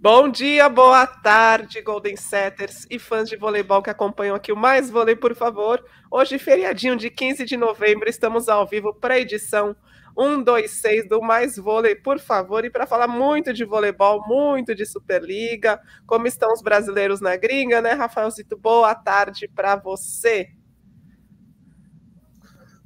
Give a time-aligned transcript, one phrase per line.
[0.00, 4.88] Bom dia, boa tarde, Golden Setters e fãs de voleibol que acompanham aqui o Mais
[4.88, 5.84] Vôlei, por favor.
[6.08, 9.74] Hoje, feriadinho de 15 de novembro, estamos ao vivo para a edição
[10.16, 12.64] 126 do Mais Vôlei, por favor.
[12.64, 17.82] E para falar muito de voleibol, muito de Superliga, como estão os brasileiros na gringa,
[17.82, 18.56] né, Rafaelzito?
[18.56, 20.48] Boa tarde para você.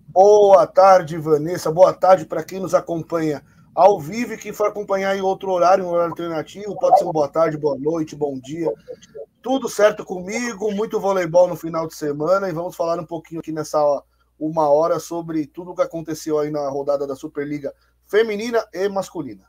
[0.09, 1.71] Boa tarde, Vanessa.
[1.71, 3.45] Boa tarde para quem nos acompanha
[3.75, 7.12] ao vivo e quem for acompanhar em outro horário, um horário alternativo, pode ser um
[7.12, 8.70] boa tarde, boa noite, bom dia.
[9.41, 13.52] Tudo certo comigo, muito voleibol no final de semana e vamos falar um pouquinho aqui
[13.52, 13.78] nessa
[14.38, 17.73] uma hora sobre tudo o que aconteceu aí na rodada da Superliga
[18.09, 19.45] feminina e masculina.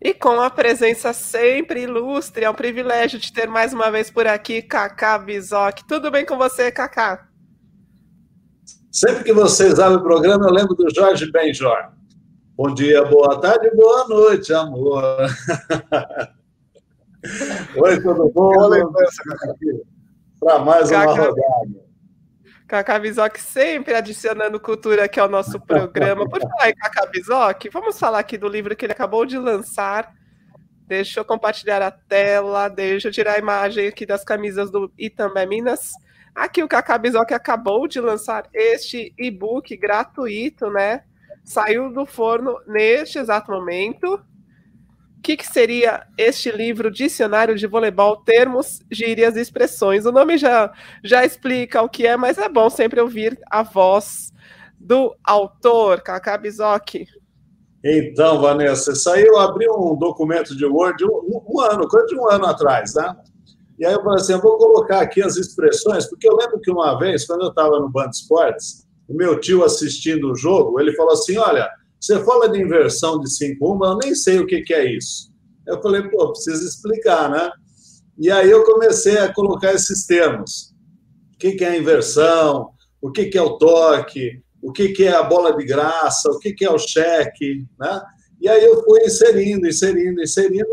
[0.00, 4.26] E com a presença sempre ilustre, é um privilégio de ter mais uma vez por
[4.26, 5.82] aqui Kaká Bizoc.
[5.86, 7.28] Tudo bem com você, Kaká?
[8.90, 11.99] Sempre que vocês abrem o programa, eu lembro do Jorge Benjor.
[12.62, 15.02] Bom dia, boa tarde, boa noite, amor.
[17.74, 18.52] Oi, tudo bom?
[20.38, 21.22] Para mais uma Cacá...
[21.22, 21.86] rodada.
[22.68, 26.28] Cacá Bizoc sempre adicionando cultura aqui ao nosso programa.
[26.28, 30.12] Por falar em Cacá Bizoc, vamos falar aqui do livro que ele acabou de lançar.
[30.86, 35.46] Deixa eu compartilhar a tela, deixa eu tirar a imagem aqui das camisas do Itambé
[35.46, 35.92] Minas.
[36.34, 41.04] Aqui o Cacá Bizoc acabou de lançar este e-book gratuito, né?
[41.44, 44.20] Saiu do forno neste exato momento.
[45.18, 50.06] O que, que, seria este livro, Dicionário de Voleibol, Termos, Gírias e Expressões?
[50.06, 50.72] O nome já,
[51.04, 54.32] já explica o que é, mas é bom sempre ouvir a voz
[54.78, 57.06] do autor, Kaká Bizoc.
[57.84, 62.46] Então, Vanessa, eu abri um documento de Word um, um, ano, coisa de um ano
[62.46, 63.14] atrás, né?
[63.78, 66.70] E aí eu falei assim, eu vou colocar aqui as expressões, porque eu lembro que
[66.70, 70.94] uma vez, quando eu estava no Band Esportes, o meu tio assistindo o jogo, ele
[70.94, 74.62] falou assim: Olha, você fala de inversão de 5-1, mas eu nem sei o que,
[74.62, 75.32] que é isso.
[75.66, 77.50] Eu falei: Pô, precisa explicar, né?
[78.16, 80.72] E aí eu comecei a colocar esses termos:
[81.34, 82.70] o que, que é a inversão,
[83.02, 86.38] o que, que é o toque, o que, que é a bola de graça, o
[86.38, 88.00] que, que é o cheque, né?
[88.40, 90.68] E aí eu fui inserindo, inserindo, inserindo,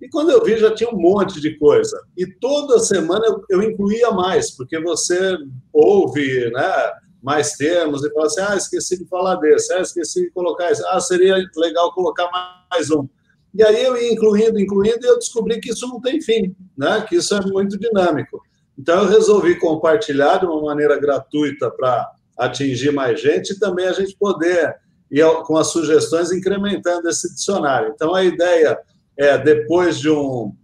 [0.00, 2.00] e quando eu vi já tinha um monte de coisa.
[2.16, 5.36] E toda semana eu, eu incluía mais, porque você
[5.72, 6.92] ouve, né?
[7.22, 10.84] Mais termos e fala assim: ah, esqueci de falar desse, ah, esqueci de colocar esse,
[10.86, 12.30] ah, seria legal colocar
[12.70, 13.08] mais um.
[13.54, 17.04] E aí eu ia incluindo, incluindo, e eu descobri que isso não tem fim, né?
[17.08, 18.40] que isso é muito dinâmico.
[18.78, 23.92] Então eu resolvi compartilhar de uma maneira gratuita para atingir mais gente e também a
[23.92, 24.76] gente poder
[25.10, 27.92] ir com as sugestões incrementando esse dicionário.
[27.92, 28.78] Então a ideia
[29.18, 30.54] é, depois de um,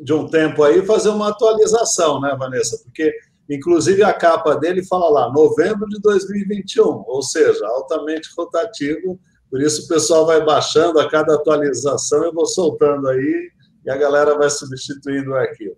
[0.00, 2.78] de um tempo aí, fazer uma atualização, né, Vanessa?
[2.84, 3.12] Porque
[3.48, 9.20] Inclusive, a capa dele fala lá, novembro de 2021, ou seja, altamente rotativo.
[9.48, 13.50] Por isso, o pessoal vai baixando a cada atualização, eu vou soltando aí
[13.84, 15.76] e a galera vai substituindo o arquivo.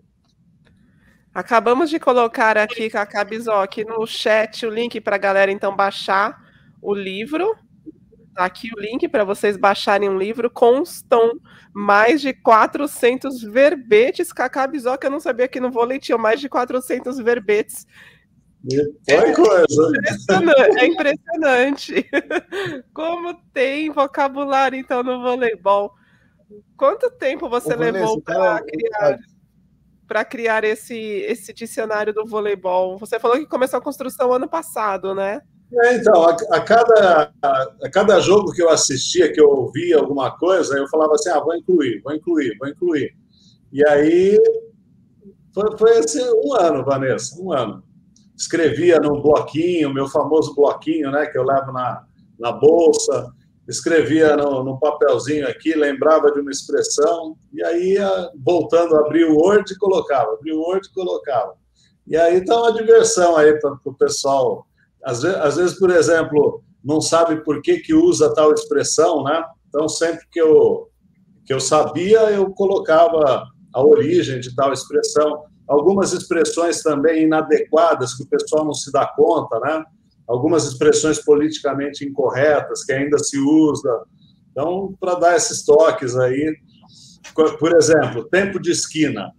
[1.35, 6.43] Acabamos de colocar aqui, Cacá Bizoc, no chat o link para a galera então baixar
[6.81, 7.55] o livro.
[8.39, 10.49] Tá aqui o link para vocês baixarem um livro.
[10.49, 11.41] Constam
[11.75, 14.33] mais de 400 verbetes.
[14.33, 17.85] Cacá Bizoca, eu não sabia que no vôlei tinha mais de 400 verbetes.
[19.09, 19.89] É coisa.
[19.89, 22.11] Impressionante, é impressionante.
[22.95, 25.93] Como tem vocabulário, então, no voleibol.
[26.77, 29.19] Quanto tempo você Ô, levou para criar,
[30.07, 32.99] para criar esse, esse dicionário do voleibol?
[32.99, 35.43] Você falou que começou a construção ano passado, né?
[35.71, 39.99] É, então, a, a cada, a, a, cada jogo que eu assistia, que eu ouvia
[39.99, 43.15] alguma coisa, eu falava assim: ah, vou incluir, vou incluir, vou incluir.
[43.71, 44.39] E aí
[45.53, 47.83] foi, foi esse um ano, Vanessa, um ano.
[48.37, 52.05] Escrevia no bloquinho, meu famoso bloquinho, né, que eu levo na,
[52.39, 53.33] na bolsa,
[53.69, 59.37] escrevia no, no papelzinho aqui, lembrava de uma expressão, e aí ia voltando, abria o
[59.37, 61.55] Word e colocava, abria o Word e colocava.
[62.07, 64.68] E aí tá uma diversão aí para o pessoal
[65.09, 69.43] às vezes, às vezes, por exemplo, não sabe por que, que usa tal expressão, né?
[69.67, 70.91] Então, sempre que eu,
[71.47, 73.43] que eu sabia, eu colocava
[73.73, 75.45] a origem de tal expressão.
[75.67, 79.83] Algumas expressões também inadequadas, que o pessoal não se dá conta, né?
[80.29, 84.03] Algumas expressões politicamente incorretas, que ainda se usa.
[84.51, 86.55] Então, para dar esses toques aí,
[87.59, 89.33] por exemplo, tempo de esquina,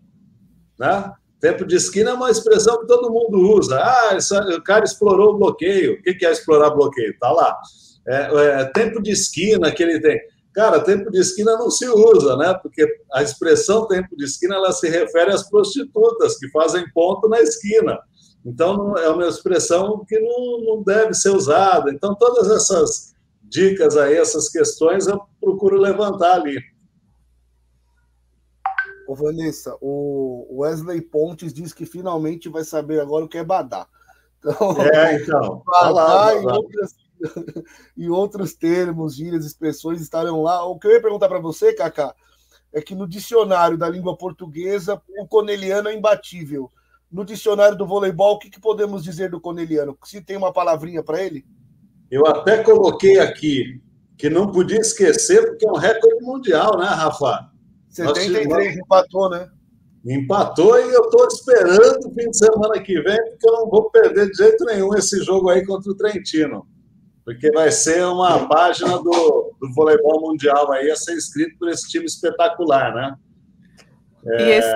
[0.80, 1.12] né?
[1.40, 3.80] Tempo de esquina é uma expressão que todo mundo usa.
[3.80, 4.18] Ah,
[4.58, 5.94] o cara explorou o bloqueio.
[5.94, 7.12] O que é explorar bloqueio?
[7.12, 7.58] Está lá.
[8.08, 10.20] É, é, tempo de esquina que ele tem.
[10.54, 12.54] Cara, tempo de esquina não se usa, né?
[12.62, 17.40] Porque a expressão tempo de esquina ela se refere às prostitutas que fazem ponto na
[17.40, 17.98] esquina.
[18.46, 21.92] Então, é uma expressão que não, não deve ser usada.
[21.92, 23.14] Então, todas essas
[23.44, 26.58] dicas aí, essas questões, eu procuro levantar ali.
[29.10, 33.88] Ô, Vanessa, o Wesley Pontes diz que finalmente vai saber agora o que é badá.
[34.38, 35.64] Então, é, então.
[35.66, 36.96] Badá e, outras,
[37.98, 40.64] e outros termos, gírias, expressões estarão lá.
[40.64, 42.14] O que eu ia perguntar para você, Kaká,
[42.72, 46.72] é que no dicionário da língua portuguesa, o coneliano é imbatível.
[47.12, 49.98] No dicionário do voleibol, o que, que podemos dizer do coneliano?
[50.04, 51.44] Se tem uma palavrinha para ele?
[52.12, 53.82] Eu até coloquei aqui
[54.16, 57.49] que não podia esquecer, porque é um recorde mundial, né, Rafa?
[57.90, 59.50] 73 empatou, né?
[60.06, 63.90] Empatou e eu estou esperando o fim de semana que vem, porque eu não vou
[63.90, 66.66] perder de jeito nenhum esse jogo aí contra o Trentino.
[67.26, 71.90] Porque vai ser uma página do, do voleibol mundial aí a ser escrito por esse
[71.90, 73.16] time espetacular, né?
[74.26, 74.44] É...
[74.44, 74.76] E, esse,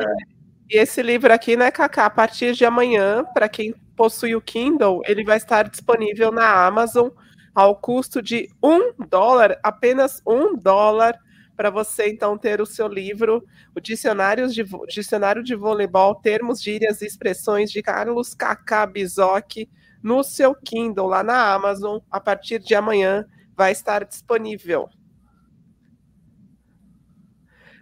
[0.69, 2.05] e esse livro aqui, né, Kaká?
[2.05, 7.09] A partir de amanhã, para quem possui o Kindle, ele vai estar disponível na Amazon
[7.55, 11.17] ao custo de um dólar, apenas um dólar
[11.55, 13.43] para você então ter o seu livro,
[13.75, 19.69] o Dicionário de, Dicionário de Voleibol, Termos, Gírias e Expressões de Carlos Kaká Bizoc,
[20.01, 24.89] no seu Kindle lá na Amazon, a partir de amanhã vai estar disponível.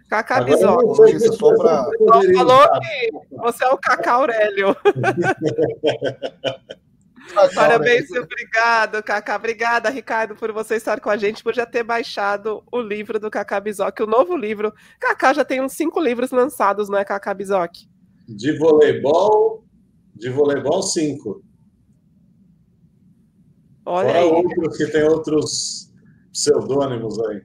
[0.08, 0.60] Kaká Bizoc.
[0.60, 1.18] Falou que
[3.38, 4.76] você é o Kaká Aurélio.
[7.54, 9.36] Parabéns e obrigado, Cacá.
[9.36, 13.30] Obrigada, Ricardo, por você estar com a gente, por já ter baixado o livro do
[13.30, 14.72] Cacá Bizoc, o novo livro.
[15.00, 17.72] Cacá já tem uns cinco livros lançados, não é, Cacá Bizoc?
[18.28, 19.64] De voleibol,
[20.14, 21.42] de voleibol, cinco.
[23.84, 24.24] Olha Fora aí.
[24.24, 25.92] outros que tem outros
[26.32, 27.42] pseudônimos aí.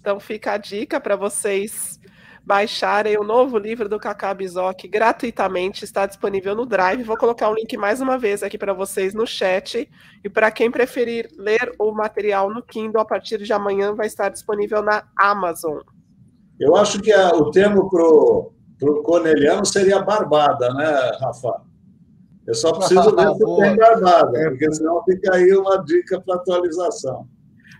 [0.00, 1.98] Então fica a dica para vocês
[2.44, 7.02] baixarem o novo livro do Kaká Bizoc gratuitamente, está disponível no Drive.
[7.02, 9.88] Vou colocar o link mais uma vez aqui para vocês no chat.
[10.22, 14.28] E para quem preferir ler o material no Kindle, a partir de amanhã vai estar
[14.28, 15.80] disponível na Amazon.
[16.60, 21.62] Eu acho que a, o termo para o corneliano seria barbada, né, Rafa?
[22.46, 27.26] Eu só preciso ver se tem barbada, porque senão fica aí uma dica para atualização.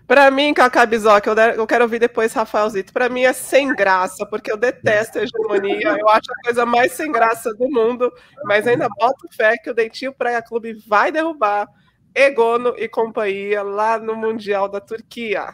[0.07, 2.93] Para mim, Cacá Bizoc, eu quero ouvir depois Rafaelzito.
[2.93, 5.97] Para mim é sem graça, porque eu detesto a hegemonia.
[5.97, 8.11] Eu acho a coisa mais sem graça do mundo,
[8.43, 11.67] mas ainda boto fé que o Dentinho Praia Clube vai derrubar
[12.13, 15.53] Egono e companhia lá no Mundial da Turquia.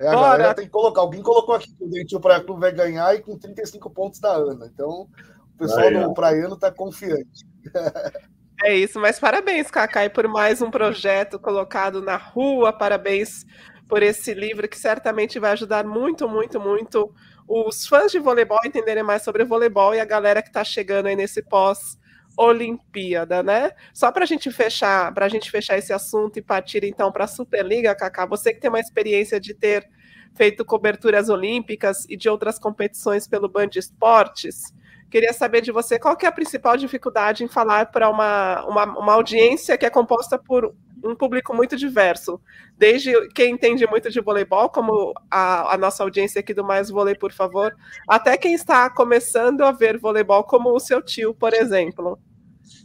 [0.00, 0.30] É, a Bora.
[0.30, 1.02] galera tem que colocar.
[1.02, 4.32] Alguém colocou aqui que o Dentinho Praia Clube vai ganhar e com 35 pontos da
[4.32, 4.66] Ana.
[4.72, 5.06] Então,
[5.54, 7.46] o pessoal Aí, do Praiano está confiante.
[8.62, 12.72] É isso, mas parabéns, Cacai, por mais um projeto colocado na rua.
[12.72, 13.46] Parabéns
[13.88, 17.12] por esse livro que certamente vai ajudar muito, muito, muito
[17.48, 21.06] os fãs de voleibol a entenderem mais sobre voleibol e a galera que está chegando
[21.06, 21.98] aí nesse pós
[22.36, 23.70] Olimpíada, né?
[23.92, 27.24] Só para a gente fechar, para a gente fechar esse assunto e partir então para
[27.24, 29.88] a Superliga, Cacá, você que tem uma experiência de ter
[30.34, 34.72] feito coberturas olímpicas e de outras competições pelo Band Esportes,
[35.10, 38.84] Queria saber de você qual que é a principal dificuldade em falar para uma, uma,
[38.98, 40.72] uma audiência que é composta por
[41.02, 42.40] um público muito diverso,
[42.76, 47.14] desde quem entende muito de voleibol, como a, a, nossa audiência aqui do Mais Vôlei,
[47.14, 47.74] por favor,
[48.06, 52.18] até quem está começando a ver voleibol, como o seu tio, por exemplo.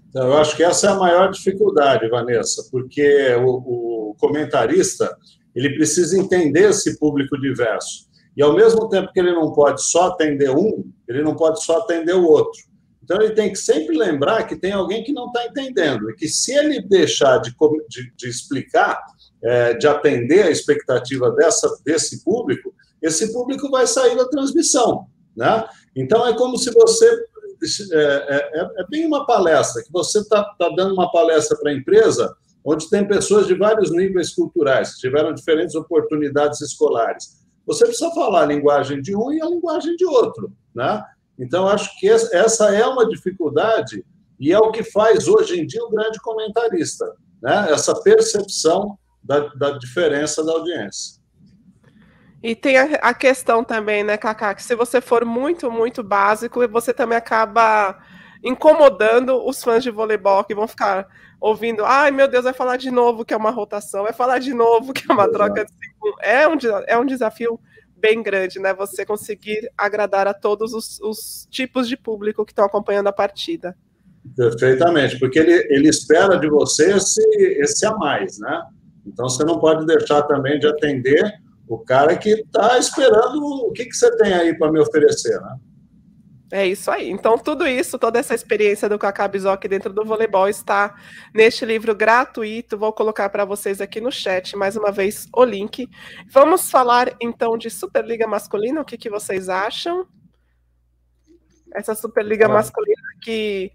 [0.10, 5.16] Então, eu acho que essa é a maior dificuldade, Vanessa, porque o, o comentarista
[5.54, 8.08] ele precisa entender esse público diverso.
[8.36, 11.80] E ao mesmo tempo que ele não pode só atender um, ele não pode só
[11.80, 12.60] atender o outro.
[13.04, 16.28] Então ele tem que sempre lembrar que tem alguém que não está entendendo e que
[16.28, 17.56] se ele deixar de,
[17.88, 19.00] de, de explicar,
[19.44, 25.06] é, de atender a expectativa dessa, desse público, esse público vai sair da transmissão,
[25.38, 25.66] né?
[25.96, 27.08] Então é como se você
[27.92, 31.72] é, é, é, é bem uma palestra que você está tá dando uma palestra para
[31.72, 37.86] a empresa onde tem pessoas de vários níveis culturais que tiveram diferentes oportunidades escolares você
[37.86, 41.04] precisa falar a linguagem de um e a linguagem de outro, né?
[41.38, 44.06] Então, acho que essa é uma dificuldade
[44.40, 47.06] e é o que faz hoje em dia o grande comentarista,
[47.42, 47.72] né?
[47.72, 51.20] Essa percepção da, da diferença da audiência.
[52.44, 56.68] E tem a, a, questão também, né, Cacá, que se você for muito, muito básico,
[56.68, 57.98] você também acaba
[58.46, 61.08] incomodando os fãs de voleibol que vão ficar
[61.42, 64.54] ouvindo, ai meu Deus, vai falar de novo que é uma rotação, vai falar de
[64.54, 66.16] novo que é uma troca de segundo.
[66.22, 66.56] É um,
[66.88, 67.60] é um desafio
[67.98, 68.72] bem grande, né?
[68.76, 73.76] Você conseguir agradar a todos os, os tipos de público que estão acompanhando a partida.
[74.36, 77.22] Perfeitamente, porque ele, ele espera de você esse,
[77.60, 78.64] esse a mais, né?
[79.06, 81.32] Então você não pode deixar também de atender
[81.68, 85.58] o cara que está esperando o que, que você tem aí para me oferecer, né?
[86.56, 87.10] É isso aí.
[87.10, 90.96] Então, tudo isso, toda essa experiência do Kaká Bizoc dentro do voleibol está
[91.34, 92.78] neste livro gratuito.
[92.78, 95.90] Vou colocar para vocês aqui no chat, mais uma vez, o link.
[96.32, 98.80] Vamos falar, então, de Superliga Masculina.
[98.80, 100.08] O que, que vocês acham?
[101.74, 103.70] Essa Superliga Masculina que,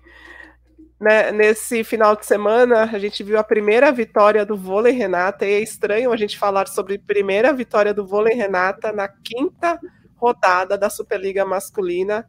[0.98, 5.44] né, nesse final de semana, a gente viu a primeira vitória do vôlei Renata.
[5.44, 9.78] E é estranho a gente falar sobre primeira vitória do vôlei Renata na quinta
[10.16, 12.26] rodada da Superliga Masculina.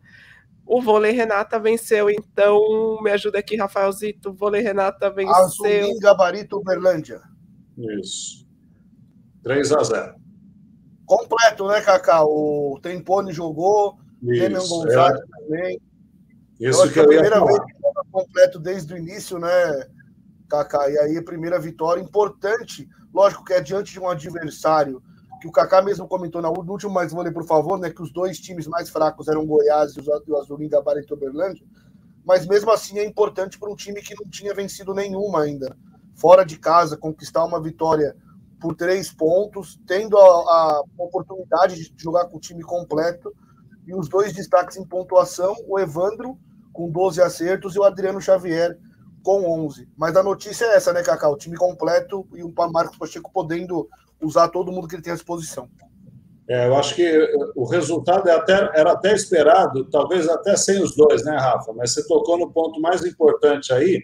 [0.74, 4.30] O vôlei Renata venceu, então me ajuda aqui, Rafaelzito.
[4.30, 5.36] O vôlei Renata venceu.
[5.36, 7.20] Azulim Gabarito Uberlândia.
[8.00, 8.48] Isso.
[9.44, 10.16] 3 a 0.
[11.06, 12.24] Completo, né, Cacá?
[12.24, 15.26] O Tempone jogou, Demian Gonzalez é.
[15.26, 15.82] também.
[16.58, 19.90] Isso eu que, que é a primeira vez que estava completo desde o início, né,
[20.50, 20.90] Cacá?
[20.90, 25.04] E aí a primeira vitória importante, lógico que é diante de um adversário
[25.42, 28.40] que o Kaká mesmo comentou no último mais vôlei, por favor, né, que os dois
[28.40, 31.66] times mais fracos eram Goiás e o Azulim da Barra Uberlândia,
[32.24, 35.76] mas mesmo assim é importante para um time que não tinha vencido nenhuma ainda,
[36.14, 38.16] fora de casa, conquistar uma vitória
[38.60, 43.34] por três pontos, tendo a, a oportunidade de jogar com o time completo,
[43.88, 46.38] e os dois destaques em pontuação, o Evandro
[46.72, 48.78] com 12 acertos e o Adriano Xavier
[49.24, 49.90] com 11.
[49.98, 51.28] Mas a notícia é essa, né, Cacá?
[51.28, 53.90] O time completo e o Marcos Pacheco podendo
[54.22, 55.70] usar todo mundo que ele tem à disposição.
[56.48, 60.84] É, eu acho que eh, o resultado é até, era até esperado, talvez até sem
[60.84, 61.72] os dois, né, Rafa?
[61.74, 64.04] Mas você tocou no ponto mais importante aí,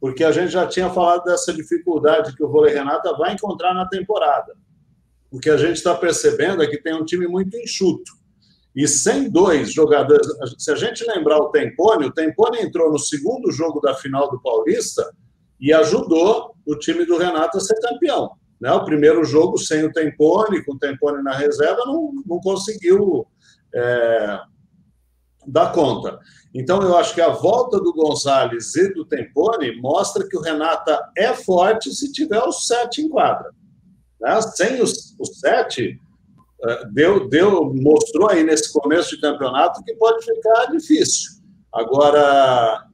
[0.00, 3.86] porque a gente já tinha falado dessa dificuldade que o vôlei Renata vai encontrar na
[3.86, 4.54] temporada.
[5.30, 8.12] O que a gente está percebendo é que tem um time muito enxuto.
[8.74, 10.26] E sem dois jogadores,
[10.58, 14.40] se a gente lembrar o Tempone, o Tempone entrou no segundo jogo da final do
[14.40, 15.10] Paulista
[15.60, 18.30] e ajudou o time do Renato a ser campeão.
[18.62, 18.72] Né?
[18.72, 23.26] O primeiro jogo sem o Tempone, com o Tempone na reserva, não, não conseguiu
[23.74, 24.38] é,
[25.44, 26.20] dar conta.
[26.54, 30.96] Então, eu acho que a volta do Gonzalez e do Tempone mostra que o Renata
[31.18, 33.50] é forte se tiver os sete em quadra.
[34.20, 34.40] Né?
[34.42, 35.98] Sem os, os sete,
[36.64, 41.32] é, deu, deu, mostrou aí nesse começo de campeonato que pode ficar difícil.
[41.74, 42.86] Agora,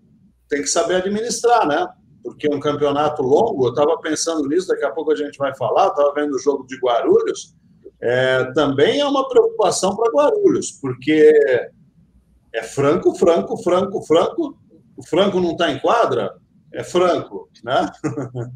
[0.48, 1.86] tem que saber administrar, né?
[2.28, 5.54] Porque é um campeonato longo, eu estava pensando nisso, daqui a pouco a gente vai
[5.56, 7.54] falar, estava vendo o jogo de Guarulhos,
[8.00, 11.32] é, também é uma preocupação para Guarulhos, porque
[12.52, 14.58] é Franco, Franco, Franco, Franco,
[14.96, 16.36] o Franco não está em quadra,
[16.72, 17.90] é Franco, né?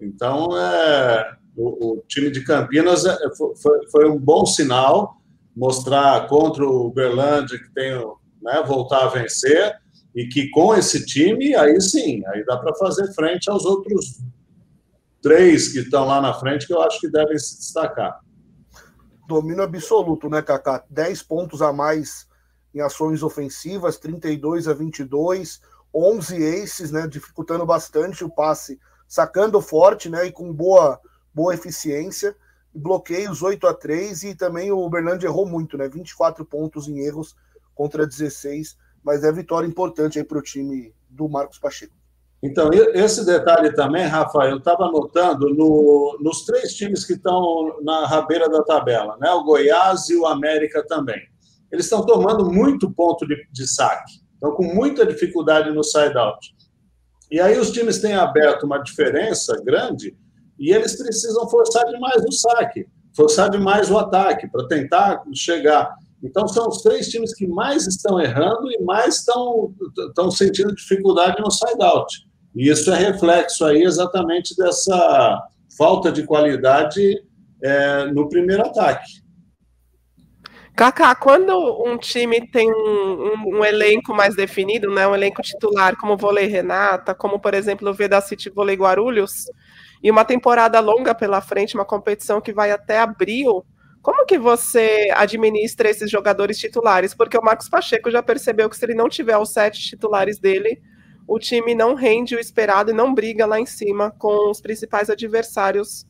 [0.00, 5.16] então, é, o, o, time de Campinas é, foi, foi, um bom sinal,
[5.54, 7.92] mostrar contra o Berlândia que tem,
[8.42, 9.81] né, voltar a vencer,
[10.14, 14.20] e que com esse time, aí sim, aí dá para fazer frente aos outros
[15.22, 18.20] três que estão lá na frente, que eu acho que devem se destacar.
[19.26, 20.84] Domínio absoluto, né, Kaká?
[20.90, 22.26] 10 pontos a mais
[22.74, 25.60] em ações ofensivas, 32 a 22,
[25.94, 31.00] 11 aces, né, dificultando bastante o passe, sacando forte, né, e com boa
[31.34, 32.36] boa eficiência,
[32.74, 37.34] bloqueios 8 a 3 e também o Bernardo errou muito, né, 24 pontos em erros
[37.74, 41.94] contra 16 mas é vitória importante aí para o time do Marcos Pacheco.
[42.42, 48.04] Então, esse detalhe também, Rafael, eu estava notando no, nos três times que estão na
[48.04, 49.30] rabeira da tabela, né?
[49.30, 51.20] o Goiás e o América também.
[51.70, 56.52] Eles estão tomando muito ponto de, de saque, estão com muita dificuldade no side-out.
[57.30, 60.16] E aí os times têm aberto uma diferença grande
[60.58, 65.94] e eles precisam forçar demais o saque, forçar demais o ataque para tentar chegar.
[66.22, 69.74] Então, são os três times que mais estão errando e mais estão,
[70.08, 72.26] estão sentindo dificuldade no side-out.
[72.54, 75.42] E isso é reflexo aí exatamente dessa
[75.76, 77.20] falta de qualidade
[77.62, 79.22] é, no primeiro ataque.
[80.74, 81.52] Kaká, quando
[81.84, 86.46] um time tem um, um, elenco mais definido, né, um elenco titular, como o Vôlei
[86.46, 89.44] Renata, como, por exemplo, o Veda City Vôlei Guarulhos,
[90.02, 93.64] e uma temporada longa pela frente, uma competição que vai até abril,
[94.02, 97.14] como que você administra esses jogadores titulares?
[97.14, 100.82] Porque o Marcos Pacheco já percebeu que se ele não tiver os sete titulares dele,
[101.26, 105.08] o time não rende o esperado e não briga lá em cima com os principais
[105.08, 106.04] adversários,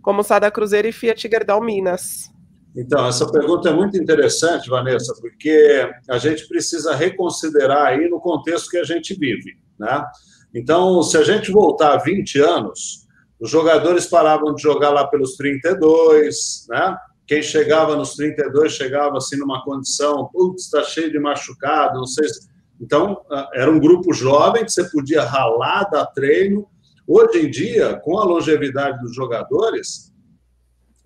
[0.00, 2.30] como Sada Cruzeiro e Fiat Gerdau Minas.
[2.76, 8.70] Então, essa pergunta é muito interessante, Vanessa, porque a gente precisa reconsiderar aí no contexto
[8.70, 10.04] que a gente vive, né?
[10.54, 13.07] Então, se a gente voltar 20 anos,
[13.40, 16.96] os jogadores paravam de jogar lá pelos 32, né?
[17.26, 22.28] Quem chegava nos 32 chegava assim numa condição, putz, está cheio de machucado, não sei
[22.28, 22.48] se...
[22.80, 26.66] Então, ah, era um grupo jovem que você podia ralar, dar treino.
[27.06, 30.12] Hoje em dia, com a longevidade dos jogadores,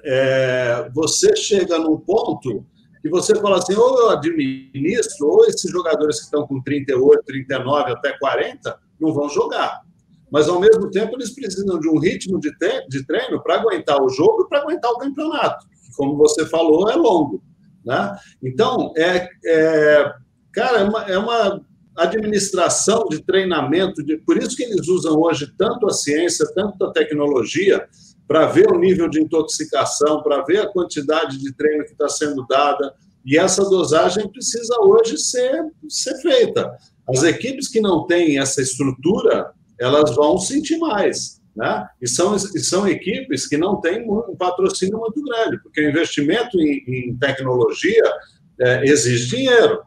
[0.05, 2.65] é, você chega num ponto
[3.01, 7.93] que você fala assim, ou eu administro, ou esses jogadores que estão com 38, 39,
[7.93, 9.81] até 40, não vão jogar.
[10.33, 12.51] Mas, ao mesmo tempo, eles precisam de um ritmo de,
[12.89, 16.89] de treino para aguentar o jogo e para aguentar o campeonato, que, como você falou,
[16.91, 17.43] é longo.
[17.85, 18.17] Né?
[18.43, 20.13] Então, é, é
[20.51, 21.61] cara, é uma, é uma
[21.97, 26.93] administração de treinamento, de, por isso que eles usam hoje tanto a ciência, tanto a
[26.93, 27.87] tecnologia,
[28.27, 32.47] para ver o nível de intoxicação, para ver a quantidade de treino que está sendo
[32.47, 36.75] dada, e essa dosagem precisa hoje ser, ser feita.
[37.07, 41.41] As equipes que não têm essa estrutura, elas vão sentir mais.
[41.55, 41.87] Né?
[42.01, 46.59] E, são, e são equipes que não têm um patrocínio muito grande, porque o investimento
[46.59, 48.03] em, em tecnologia
[48.59, 49.83] é, exige dinheiro.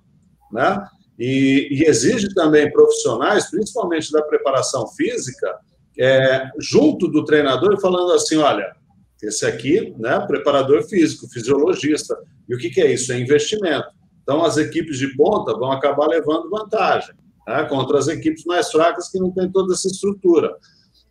[0.51, 0.85] Né?
[1.17, 5.57] E, e, exige também profissionais, principalmente da preparação física,
[5.97, 8.75] é, junto do treinador, falando assim: olha,
[9.23, 12.15] esse aqui, né, preparador físico, fisiologista.
[12.47, 13.11] E o que, que é isso?
[13.11, 13.87] É investimento.
[14.21, 17.15] Então, as equipes de ponta vão acabar levando vantagem
[17.47, 20.55] né, contra as equipes mais fracas que não têm toda essa estrutura.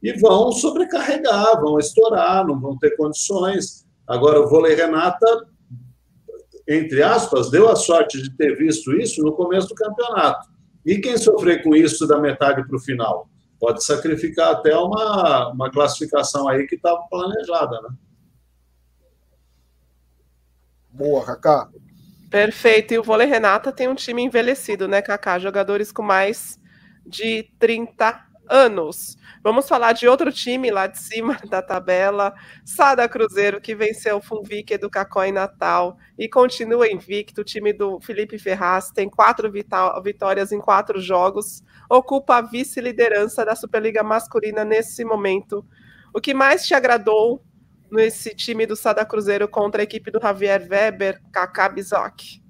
[0.03, 3.87] E vão sobrecarregar, vão estourar, não vão ter condições.
[4.07, 5.47] Agora, o vôlei Renata
[6.67, 10.49] entre aspas, deu a sorte de ter visto isso no começo do campeonato.
[10.85, 13.29] E quem sofrer com isso da metade para o final?
[13.61, 17.89] Pode sacrificar até uma, uma classificação aí que estava planejada, né?
[20.91, 21.71] Boa, Kaká.
[22.35, 22.93] Perfeito.
[22.93, 25.39] E o vôlei Renata tem um time envelhecido, né, Kaká?
[25.39, 26.59] Jogadores com mais
[27.07, 29.17] de 30 anos.
[29.41, 34.21] Vamos falar de outro time lá de cima da tabela, Sada Cruzeiro, que venceu o
[34.21, 37.43] Funvic do Cacó em Natal e continua invicto.
[37.43, 39.49] O time do Felipe Ferraz tem quatro
[40.03, 45.65] vitórias em quatro jogos, ocupa a vice-liderança da Superliga Masculina nesse momento.
[46.13, 47.41] O que mais te agradou
[47.95, 52.45] nesse time do Sada Cruzeiro contra a equipe do Javier Weber, Kaká Bizoc?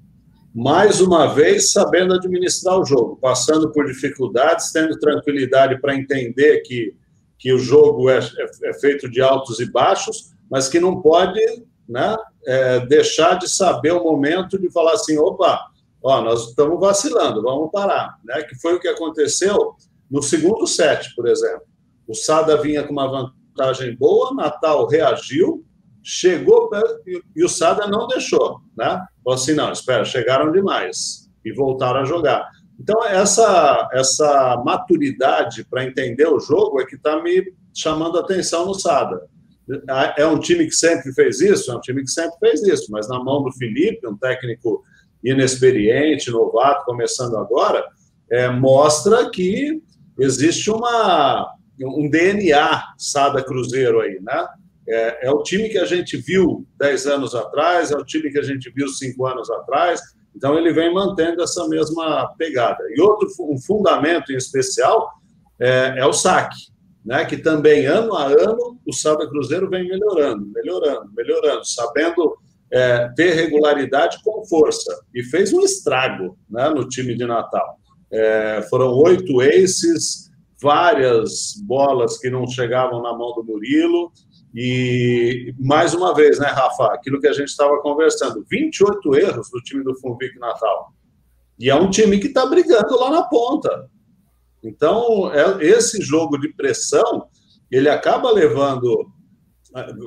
[0.55, 6.95] mais uma vez sabendo administrar o jogo, passando por dificuldades, tendo tranquilidade para entender que,
[7.37, 11.41] que o jogo é, é, é, feito de altos e baixos, mas que não pode
[11.89, 15.61] né, é, deixar de saber o momento de falar assim, opa,
[16.01, 18.43] ó, nós estamos vacilando, vamos parar, né?
[18.43, 19.75] Que foi o que aconteceu
[20.09, 21.63] no segundo set, por exemplo.
[22.07, 23.44] O Sada vinha com uma vantagem
[23.99, 25.65] boa, Natal reagiu,
[26.03, 26.71] chegou
[27.35, 29.05] e o Sada não deixou, né?
[29.23, 32.49] Falou assim, não, espera, chegaram demais e voltaram a jogar.
[32.79, 38.67] Então, essa, essa maturidade para entender o jogo é que está me chamando a atenção
[38.67, 39.21] no Sada.
[40.17, 41.73] É um time que sempre fez isso?
[41.73, 44.83] É um time que sempre fez isso, mas na mão do Felipe, um técnico
[45.23, 47.83] inexperiente, novato, começando agora,
[48.31, 49.83] é, mostra que
[50.19, 51.51] existe uma,
[51.83, 54.47] um DNA Sada Cruzeiro aí, né?
[54.87, 58.39] É, é, o time que a gente viu 10 anos atrás, é o time que
[58.39, 60.01] a gente viu 5 anos atrás,
[60.37, 62.83] então ele vem mantendo essa mesma pegada.
[62.95, 65.11] E outro um fundamento em especial
[65.59, 66.73] é, é o saque,
[67.05, 72.37] né, que também ano a ano o Sada Cruzeiro vem melhorando, melhorando, melhorando, sabendo
[72.71, 74.93] é, ter regularidade com força.
[75.15, 77.79] E fez um estrago né, no time de Natal.
[78.11, 80.24] É, foram oito aces,
[80.65, 84.11] várias bolas que não chegavam na mão do Murilo,
[84.55, 89.61] e, mais uma vez, né, Rafa, aquilo que a gente estava conversando, 28 erros do
[89.61, 90.95] time do Funvic Natal.
[91.59, 93.91] E é um time que está brigando lá na ponta.
[94.63, 97.27] Então, é, esse jogo de pressão,
[97.71, 99.07] ele acaba levando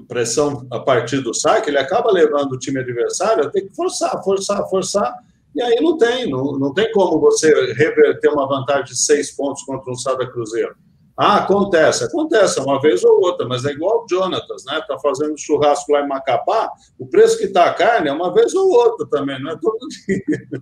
[0.08, 4.24] pressão a partir do saque, ele acaba levando o time adversário a ter que forçar,
[4.24, 5.13] forçar, forçar,
[5.58, 9.63] e aí não tem, não, não tem como você reverter uma vantagem de seis pontos
[9.63, 10.76] contra um Sada Cruzeiro.
[11.17, 14.80] Ah, acontece, acontece uma vez ou outra, mas é igual o Jonatas, né?
[14.88, 18.54] Tá fazendo churrasco lá em Macapá, o preço que tá a carne é uma vez
[18.54, 20.62] ou outra também, não é todo dia.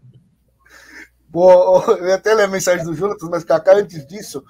[1.27, 4.41] Bom, eu até ler a mensagem do Jonatas, mas Cacá, antes disso,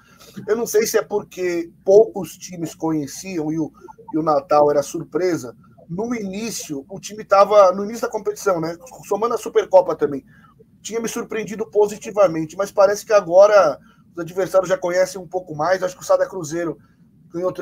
[0.46, 3.72] eu não sei se é porque poucos times conheciam e o,
[4.14, 5.56] e o Natal era surpresa.
[5.88, 8.76] No início, o time estava no início da competição, né?
[9.06, 10.24] Somando a Supercopa também.
[10.82, 13.78] Tinha me surpreendido positivamente, mas parece que agora
[14.14, 15.82] os adversários já conhecem um pouco mais.
[15.82, 16.78] Acho que o Sada Cruzeiro
[17.30, 17.52] ganhou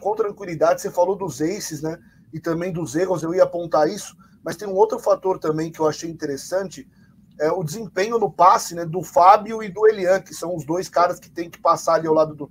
[0.00, 0.80] com tranquilidade.
[0.80, 1.98] Você falou dos aces, né?
[2.32, 4.16] E também dos erros, eu ia apontar isso.
[4.42, 6.86] Mas tem um outro fator também que eu achei interessante,
[7.40, 10.88] é o desempenho no passe né, do Fábio e do Elian, que são os dois
[10.88, 12.50] caras que tem que passar ali ao lado do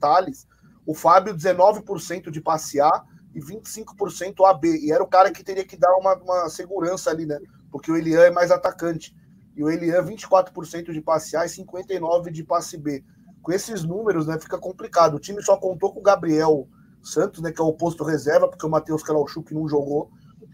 [0.00, 0.46] Thales.
[0.84, 4.86] O Fábio, 19% de passe A e 25% AB.
[4.86, 7.38] E era o cara que teria que dar uma, uma segurança ali, né?
[7.70, 9.14] Porque o Elian é mais atacante
[9.58, 13.04] e o Elian 24% de passe A e 59% de passe B.
[13.42, 15.14] Com esses números, né, fica complicado.
[15.14, 16.68] O time só contou com o Gabriel
[17.02, 20.10] Santos, né, que é o posto reserva, porque o Matheus Karolchuk não jogou.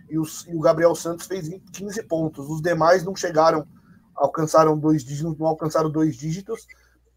[0.09, 2.49] e, e o Gabriel Santos fez 15 pontos.
[2.49, 3.67] Os demais não chegaram,
[4.17, 6.67] alcançaram dois dígitos, não alcançaram dois dígitos.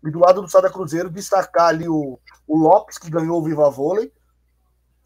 [0.05, 3.69] E do lado do Sada Cruzeiro, destacar ali o, o Lopes, que ganhou o Viva
[3.69, 4.11] Vôlei,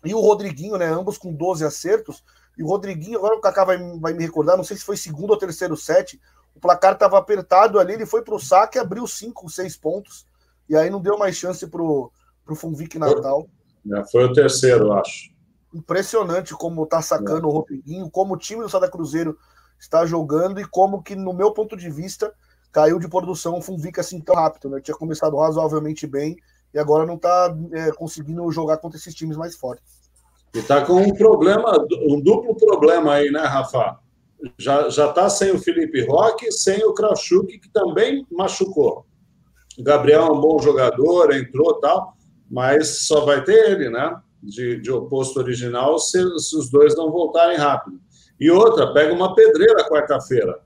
[0.03, 0.87] e o Rodriguinho, né?
[0.87, 2.23] Ambos com 12 acertos.
[2.57, 5.31] E o Rodriguinho, agora o Kaká vai, vai me recordar, não sei se foi segundo
[5.31, 6.19] ou terceiro set.
[6.55, 10.25] O placar estava apertado ali, ele foi para o saque, abriu 5, 6 pontos.
[10.67, 12.11] E aí não deu mais chance para o
[12.55, 13.47] Funvic Natal.
[13.93, 15.31] É, foi o terceiro, acho.
[15.73, 17.49] Impressionante como tá sacando é.
[17.49, 19.37] o Rodriguinho, como o time do Sada Cruzeiro
[19.79, 22.33] está jogando e como que, no meu ponto de vista,
[22.71, 24.69] caiu de produção o Funvic assim tão rápido.
[24.69, 24.81] Né?
[24.81, 26.37] Tinha começado razoavelmente bem
[26.73, 30.01] e agora não está é, conseguindo jogar contra esses times mais fortes.
[30.53, 33.99] E está com um problema, um duplo problema aí, né, Rafa?
[34.57, 39.05] Já está sem o Felipe Roque, sem o Krauschuk, que também machucou.
[39.77, 42.15] O Gabriel é um bom jogador, entrou tal,
[42.49, 44.19] mas só vai ter ele, né?
[44.41, 47.99] De, de oposto original, se, se os dois não voltarem rápido.
[48.39, 50.59] E outra, pega uma pedreira quarta-feira.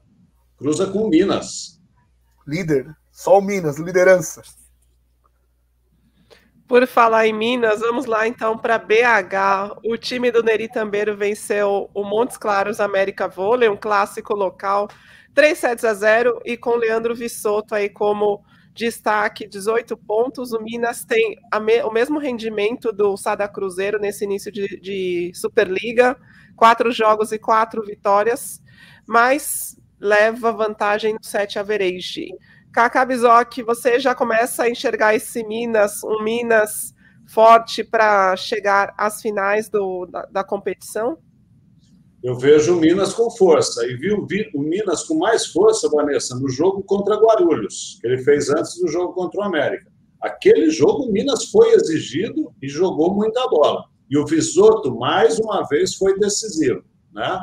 [0.58, 1.82] Cruza com Minas.
[2.48, 2.96] Líder.
[3.12, 4.42] Só o Minas, liderança.
[6.68, 9.78] Por falar em Minas, vamos lá então para BH.
[9.84, 14.88] O time do Neri Tambeiro venceu o Montes Claros América Vôlei, um clássico local,
[15.36, 20.54] 3 sets a 0 e com Leandro Vissoto aí como destaque, 18 pontos.
[20.54, 26.18] O Minas tem me, o mesmo rendimento do Sada Cruzeiro nesse início de, de Superliga,
[26.56, 28.60] quatro jogos e quatro vitórias,
[29.08, 32.30] mas leva vantagem no set average.
[32.76, 36.94] Kaká Bizoc, você já começa a enxergar esse Minas, um Minas
[37.26, 41.18] forte para chegar às finais do, da, da, competição?
[42.22, 43.88] Eu vejo o Minas com força.
[43.88, 48.08] E vi o, vi o Minas com mais força, Vanessa, no jogo contra Guarulhos, que
[48.08, 49.90] ele fez antes do jogo contra o América.
[50.22, 53.86] Aquele jogo, o Minas foi exigido e jogou muita bola.
[54.10, 56.84] E o Visoto, mais uma vez, foi decisivo.
[57.14, 57.40] Né?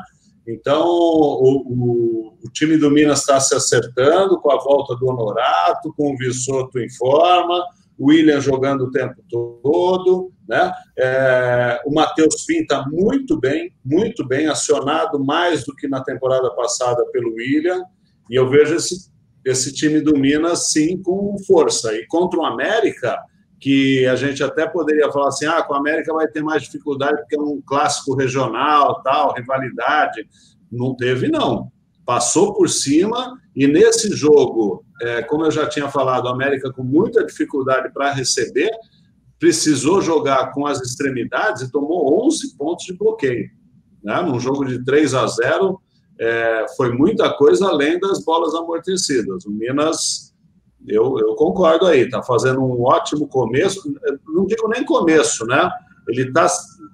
[0.47, 5.93] Então, o, o, o, time do Minas está se acertando com a volta do Honorato,
[5.95, 7.63] com o Vissoto em forma,
[7.97, 10.71] o William jogando o tempo todo, né?
[10.97, 17.05] É, o Matheus Pinta muito bem, muito bem, acionado mais do que na temporada passada
[17.11, 17.83] pelo William,
[18.29, 19.11] e eu vejo esse,
[19.45, 21.93] esse time do Minas, sim, com força.
[21.93, 23.17] E contra o América,
[23.63, 27.17] que a gente até poderia falar assim, ah, com a América vai ter mais dificuldade
[27.17, 30.27] porque é um clássico regional, tal, rivalidade.
[30.69, 31.71] Não teve, não.
[32.05, 36.83] Passou por cima e nesse jogo, é, como eu já tinha falado, a América com
[36.83, 38.71] muita dificuldade para receber,
[39.39, 43.49] precisou jogar com as extremidades e tomou 11 pontos de bloqueio.
[44.03, 44.21] Né?
[44.21, 45.81] Num jogo de 3 a 0,
[46.19, 49.45] é, foi muita coisa além das bolas amortecidas.
[49.45, 50.33] O Minas
[50.87, 53.81] eu, eu concordo aí, está fazendo um ótimo começo,
[54.27, 55.69] não digo nem começo, né?
[56.09, 56.47] Ele está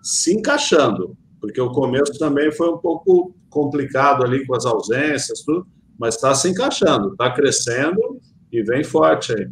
[0.04, 5.68] se encaixando, porque o começo também foi um pouco complicado ali com as ausências, tudo,
[5.98, 8.20] mas está se encaixando, está crescendo
[8.52, 9.50] e vem forte aí.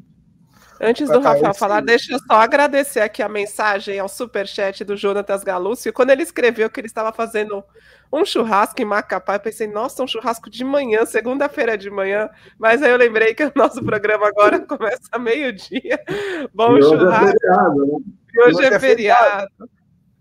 [0.79, 5.43] Antes do Rafael falar, deixa eu só agradecer aqui a mensagem ao superchat do Jonatas
[5.43, 5.91] Galúcio.
[5.91, 7.63] Quando ele escreveu que ele estava fazendo
[8.13, 12.29] um churrasco em Macapá, eu pensei, nossa, um churrasco de manhã, segunda-feira de manhã.
[12.59, 15.99] Mas aí eu lembrei que o nosso programa agora começa meio-dia.
[16.53, 17.35] Bom e churrasco.
[17.35, 17.99] Hoje é feriado, né?
[18.33, 19.47] E hoje, hoje é, é feriado.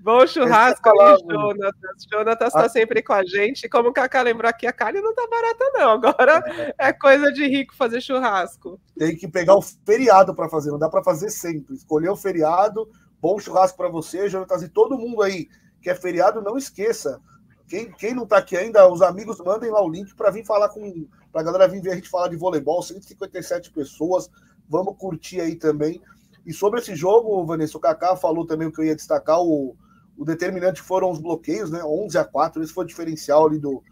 [0.07, 2.07] Bom churrasco aí, Jonatas.
[2.09, 2.69] Jonatas está ah.
[2.69, 3.69] sempre com a gente.
[3.69, 5.91] Como o Cacá lembrou aqui, a carne não tá barata, não.
[5.91, 8.81] Agora é coisa de rico fazer churrasco.
[8.97, 11.75] Tem que pegar o feriado para fazer, não dá para fazer sempre.
[11.75, 12.89] Escolher o feriado,
[13.21, 15.49] bom churrasco para você, Jonatas, e todo mundo aí
[15.83, 17.21] que é feriado, não esqueça.
[17.67, 20.69] Quem, quem não está aqui ainda, os amigos mandem lá o link para vir falar
[20.69, 21.05] com.
[21.33, 24.31] para a galera vir ver a gente falar de voleibol, 157 pessoas.
[24.69, 26.01] Vamos curtir aí também.
[26.47, 29.77] E sobre esse jogo, Vanessa, o Kaká falou também o que eu ia destacar, o
[30.17, 31.85] o determinante foram os bloqueios, né?
[31.85, 32.63] 11 a 4.
[32.63, 33.83] Esse foi o diferencial ali do,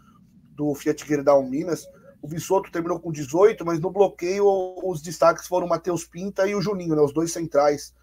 [0.55, 1.87] do Fiat Gerdau Minas.
[2.21, 4.45] O Vissoto terminou com 18, mas no bloqueio
[4.83, 7.01] os destaques foram o Matheus Pinta e o Juninho, né?
[7.01, 7.93] Os dois centrais.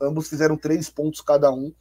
[0.00, 1.72] Ambos fizeram três pontos cada um.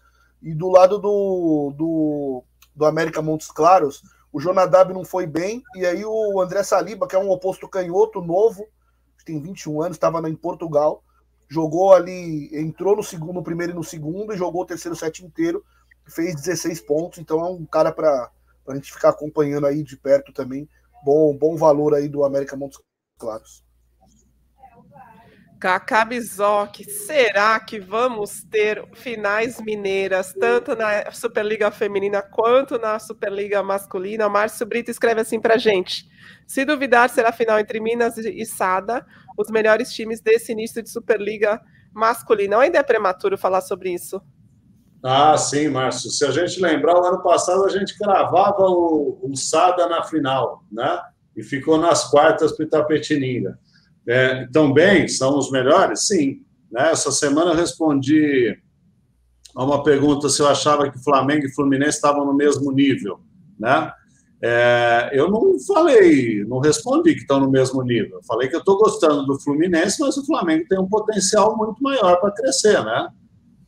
[0.42, 2.44] E do lado do, do,
[2.76, 4.02] do América Montes Claros,
[4.34, 5.62] o Jonadab não foi bem.
[5.76, 8.66] E aí o André Saliba, que é um oposto canhoto novo,
[9.24, 11.04] tem 21 anos, estava em Portugal,
[11.48, 15.24] jogou ali, entrou no segundo, no primeiro e no segundo, e jogou o terceiro set
[15.24, 15.64] inteiro
[16.12, 18.30] fez 16 pontos, então é um cara para
[18.68, 20.68] a gente ficar acompanhando aí de perto também.
[21.04, 22.80] Bom, bom valor aí do América Montes
[23.18, 23.64] Claros.
[25.60, 33.62] Cacá Bizoc, será que vamos ter finais mineiras, tanto na Superliga Feminina quanto na Superliga
[33.62, 34.28] Masculina?
[34.28, 36.10] Márcio Brito escreve assim para gente.
[36.48, 39.06] Se duvidar, será final entre Minas e Sada,
[39.38, 41.62] os melhores times desse início de Superliga
[41.94, 42.58] Masculina.
[42.58, 44.20] Ainda é prematuro falar sobre isso?
[45.04, 46.12] Ah, sim, Márcio.
[46.12, 50.64] Se a gente lembrar, o ano passado a gente cravava o, o Sada na final,
[50.72, 51.02] né?
[51.36, 53.58] E ficou nas quartas para Itapetininga.
[54.08, 56.08] É, então, bem, são os melhores?
[56.08, 56.42] Sim.
[56.72, 56.92] Né?
[56.92, 58.58] Essa semana eu respondi
[59.56, 63.20] a uma pergunta se eu achava que Flamengo e Fluminense estavam no mesmo nível.
[63.60, 63.92] Né?
[64.44, 68.18] É, eu não falei, não respondi que estão no mesmo nível.
[68.18, 71.82] Eu falei que eu estou gostando do Fluminense, mas o Flamengo tem um potencial muito
[71.82, 73.10] maior para crescer, né?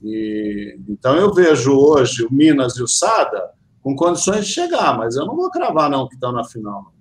[0.03, 5.15] E, então eu vejo hoje o Minas e o Sada com condições de chegar, mas
[5.15, 6.93] eu não vou cravar não que estão na final.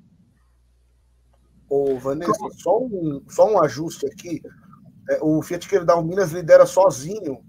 [1.68, 4.42] Ô, Vanessa, só um, só um ajuste aqui.
[5.08, 7.42] É, o Fiat Queridal Minas lidera sozinho,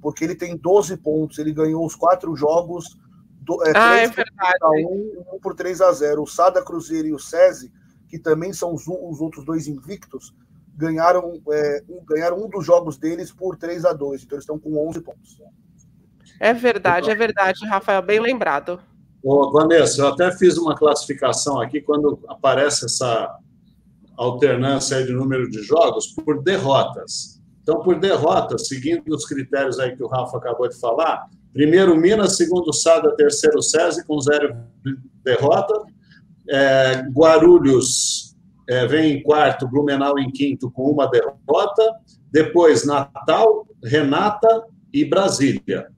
[0.00, 1.38] porque ele tem 12 pontos.
[1.38, 2.96] Ele ganhou os quatro jogos,
[3.40, 4.58] do, é, ah, 3 é verdade.
[4.62, 6.22] A 1, 1 por 3 a 0.
[6.22, 7.72] O Sada Cruzeiro e o SESI,
[8.08, 10.32] que também são os, os outros dois invictos,
[10.76, 14.22] ganharam, é, um, ganharam um dos jogos deles por 3 a 2.
[14.22, 15.40] Então eles estão com 11 pontos.
[16.40, 18.80] É verdade, é verdade, Rafael, bem lembrado.
[19.22, 23.38] Ô, Vanessa, eu até fiz uma classificação aqui quando aparece essa
[24.16, 27.40] alternância de número de jogos por derrotas.
[27.62, 32.36] Então, por derrotas, seguindo os critérios aí que o Rafa acabou de falar, primeiro Minas,
[32.36, 34.54] segundo Sada, terceiro SESI, com zero
[35.24, 35.74] derrota.
[36.46, 38.23] É, Guarulhos
[38.68, 42.00] é, vem em quarto, Blumenau em quinto, com uma derrota.
[42.30, 45.88] Depois, Natal, Renata e Brasília.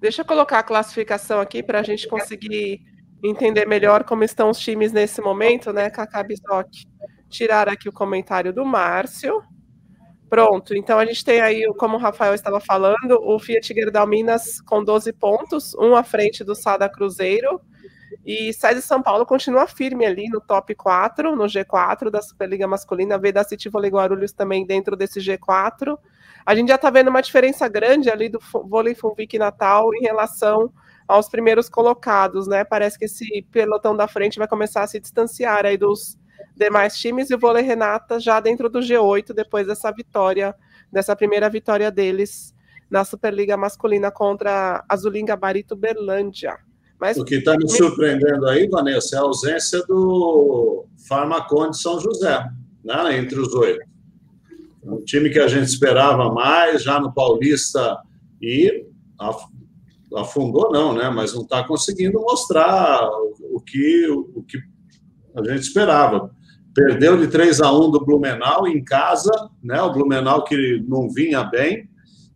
[0.00, 2.80] Deixa eu colocar a classificação aqui para a gente conseguir
[3.22, 6.68] entender melhor como estão os times nesse momento, né, Cacá Bisoc?
[7.28, 9.42] Tirar aqui o comentário do Márcio.
[10.30, 14.60] Pronto, então a gente tem aí, como o Rafael estava falando, o Fiat Gerdau Minas
[14.60, 17.60] com 12 pontos, um à frente do Sada Cruzeiro,
[18.30, 23.18] e César São Paulo continua firme ali no top 4, no G4 da Superliga Masculina,
[23.18, 25.98] da City Vôlei Guarulhos também dentro desse G4.
[26.44, 28.38] A gente já está vendo uma diferença grande ali do
[28.68, 30.70] vôlei Funvic Natal em relação
[31.06, 32.64] aos primeiros colocados, né?
[32.64, 36.18] Parece que esse pelotão da frente vai começar a se distanciar aí dos
[36.54, 40.54] demais times e o vôlei Renata já dentro do G8 depois dessa vitória,
[40.92, 42.54] dessa primeira vitória deles
[42.90, 46.67] na Superliga Masculina contra Azulim Gabarito Berlândia.
[47.00, 52.44] Mas, o que está me surpreendendo aí, Vanessa, é a ausência do Farmaconde São José,
[52.84, 53.86] né, entre os oito.
[54.82, 57.98] Um time que a gente esperava mais, já no Paulista,
[58.40, 58.86] e
[60.16, 61.10] afundou não, né?
[61.10, 63.08] Mas não está conseguindo mostrar
[63.52, 64.58] o, que, o, que
[65.36, 66.30] a gente esperava.
[66.74, 69.32] Perdeu de 3 a 1 do Blumenau em casa,
[69.62, 69.80] né?
[69.82, 71.88] O Blumenau que não vinha bem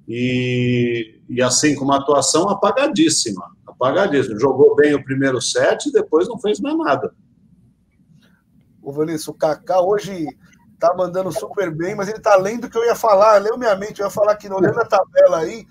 [0.09, 3.45] e, e assim com uma atuação apagadíssima,
[3.83, 4.39] apagadíssima.
[4.39, 7.15] Jogou bem o primeiro set e depois não fez mais nada.
[8.81, 10.27] O Vanessa, o Kaká hoje
[10.79, 13.75] tá mandando super bem, mas ele tá lendo o que eu ia falar, leu minha
[13.77, 15.65] mente, eu ia falar que olhando a tabela aí,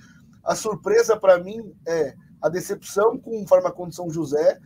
[0.44, 4.58] a surpresa para mim é a decepção com o Farmacon São José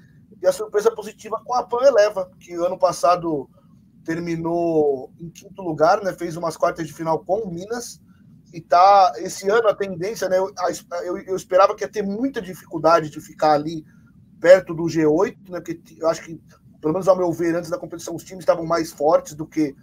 [0.42, 3.50] e a surpresa positiva com a Pan Eleva, que ano passado
[4.04, 6.14] terminou em quinto lugar, né?
[6.14, 8.00] Fez umas quartas de final com o Minas
[8.56, 10.38] e tá esse ano a tendência, né?
[10.38, 10.50] Eu,
[11.04, 13.86] eu, eu, esperava que ia ter muita dificuldade de ficar ali
[14.40, 15.60] perto do G8, né?
[15.60, 16.42] Porque eu acho que,
[16.80, 19.76] pelo menos ao meu ver, antes da competição, os times estavam mais fortes do que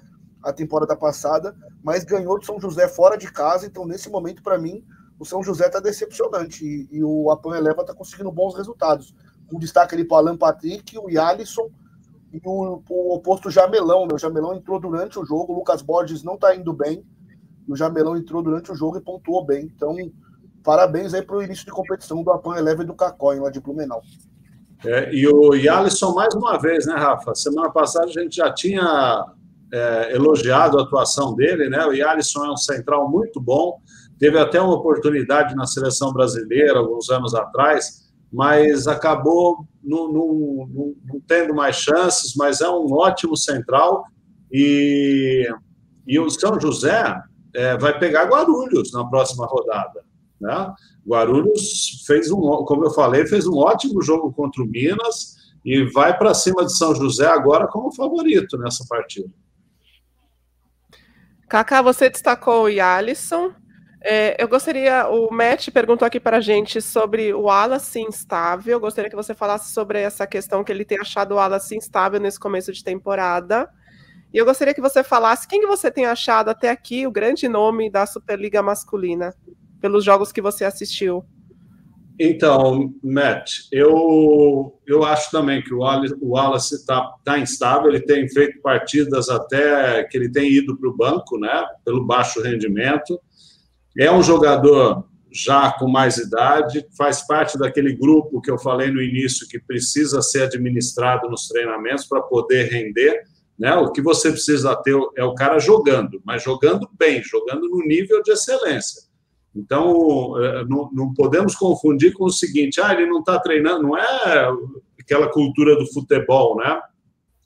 [0.42, 1.54] a temporada passada,
[1.84, 4.82] mas ganhou do São José fora de casa, então nesse momento, para mim,
[5.18, 9.14] o São José está decepcionante e, e, o Apan Eleva está conseguindo bons resultados.
[9.48, 11.70] Com destaque ali para Alan Patrick, o Yalisson
[12.32, 14.06] e o, o oposto Jamelão.
[14.06, 14.14] Né?
[14.14, 17.04] O Jamelão entrou durante o jogo, o Lucas Borges não está indo bem,
[17.68, 19.70] o Jamelão entrou durante o jogo e pontuou bem.
[19.74, 19.96] Então,
[20.62, 23.60] parabéns aí para o início de competição do Apan Eleva e do Cacói, lá de
[23.60, 24.02] Blumenau.
[24.84, 27.34] É, e o Yalisson, mais uma vez, né, Rafa?
[27.34, 29.26] Semana passada a gente já tinha
[29.72, 31.86] é, elogiado a atuação dele, né?
[31.86, 33.80] O Yalisson é um central muito bom,
[34.22, 40.94] Teve até uma oportunidade na seleção brasileira alguns anos atrás, mas acabou não, não
[41.26, 42.32] tendo mais chances.
[42.36, 44.04] Mas é um ótimo central
[44.48, 45.44] e,
[46.06, 47.20] e o São José
[47.54, 50.04] é, vai pegar Guarulhos na próxima rodada.
[50.40, 50.74] Né?
[51.06, 56.16] Guarulhos fez um, como eu falei, fez um ótimo jogo contra o Minas e vai
[56.16, 59.30] para cima de São José agora como favorito nessa partida.
[61.48, 63.52] Kaká, você destacou o Alisson.
[64.04, 68.72] É, eu gostaria, o Matt perguntou aqui para a gente sobre o Wallace instável.
[68.72, 72.18] Eu gostaria que você falasse sobre essa questão que ele tem achado o Wallace instável
[72.18, 73.70] nesse começo de temporada.
[74.32, 77.48] E eu gostaria que você falasse quem que você tem achado até aqui o grande
[77.48, 79.34] nome da Superliga masculina,
[79.80, 81.24] pelos jogos que você assistiu.
[82.18, 88.60] Então, Matt, eu, eu acho também que o Wallace está tá instável, ele tem feito
[88.60, 93.20] partidas até que ele tem ido para o banco, né, pelo baixo rendimento.
[93.98, 99.02] É um jogador já com mais idade, faz parte daquele grupo que eu falei no
[99.02, 103.22] início que precisa ser administrado nos treinamentos para poder render.
[103.62, 103.72] Né?
[103.76, 108.20] O que você precisa ter é o cara jogando, mas jogando bem, jogando no nível
[108.20, 109.04] de excelência.
[109.54, 113.96] Então, é, não, não podemos confundir com o seguinte: ah, ele não está treinando, não
[113.96, 114.52] é
[114.98, 116.80] aquela cultura do futebol, né?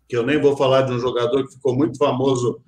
[0.09, 2.62] Que eu nem vou falar de um jogador que ficou muito famoso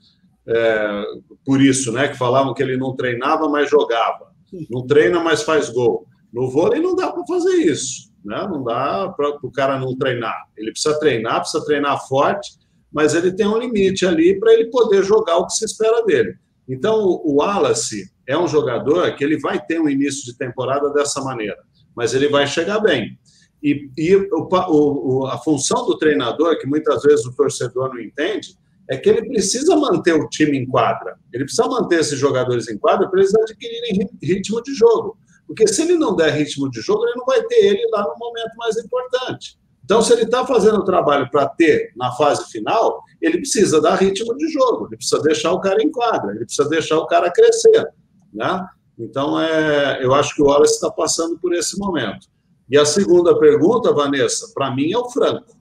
[0.46, 1.04] é,
[1.42, 2.06] por isso, né?
[2.06, 4.30] Que falavam que ele não treinava, mas jogava.
[4.68, 6.06] Não treina, mas faz gol.
[6.30, 8.46] No vôlei não dá para fazer isso, né?
[8.46, 10.36] Não dá para o cara não treinar.
[10.54, 12.58] Ele precisa treinar, precisa treinar forte,
[12.92, 16.36] mas ele tem um limite ali para ele poder jogar o que se espera dele.
[16.68, 21.22] Então, o Wallace é um jogador que ele vai ter um início de temporada dessa
[21.22, 21.58] maneira,
[21.96, 23.18] mas ele vai chegar bem.
[23.62, 28.56] E, e o, o, a função do treinador, que muitas vezes o torcedor não entende,
[28.88, 31.18] é que ele precisa manter o time em quadra.
[31.32, 35.18] Ele precisa manter esses jogadores em quadra para eles adquirirem ritmo de jogo.
[35.46, 38.18] Porque se ele não der ritmo de jogo, ele não vai ter ele lá no
[38.18, 39.57] momento mais importante.
[39.88, 43.94] Então, se ele está fazendo o trabalho para ter na fase final, ele precisa dar
[43.94, 47.30] ritmo de jogo, ele precisa deixar o cara em quadra, ele precisa deixar o cara
[47.30, 47.88] crescer.
[48.30, 48.68] Né?
[48.98, 52.28] Então, é, eu acho que o Wallace está passando por esse momento.
[52.68, 55.56] E a segunda pergunta, Vanessa, para mim é o Franco.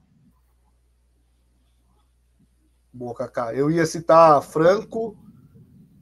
[2.92, 3.54] Boa, Cacá.
[3.54, 5.16] Eu ia citar Franco,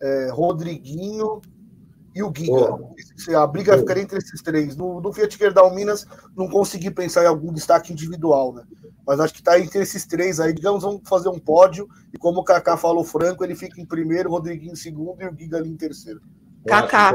[0.02, 1.40] é, Rodriguinho
[2.16, 2.72] e o Giga.
[2.72, 3.36] Oh.
[3.36, 3.78] A briga oh.
[3.78, 4.74] ficaria entre esses três.
[4.74, 8.62] No, no Fiat Gerdau Minas, não consegui pensar em algum destaque individual, né?
[9.06, 10.54] Mas acho que está entre esses três aí.
[10.54, 11.86] Digamos, vamos fazer um pódio.
[12.12, 15.36] E como o Kaká falou, Franco, ele fica em primeiro, Rodriguinho em segundo e o
[15.36, 16.22] Giga ali em terceiro.
[16.66, 17.12] Kaká.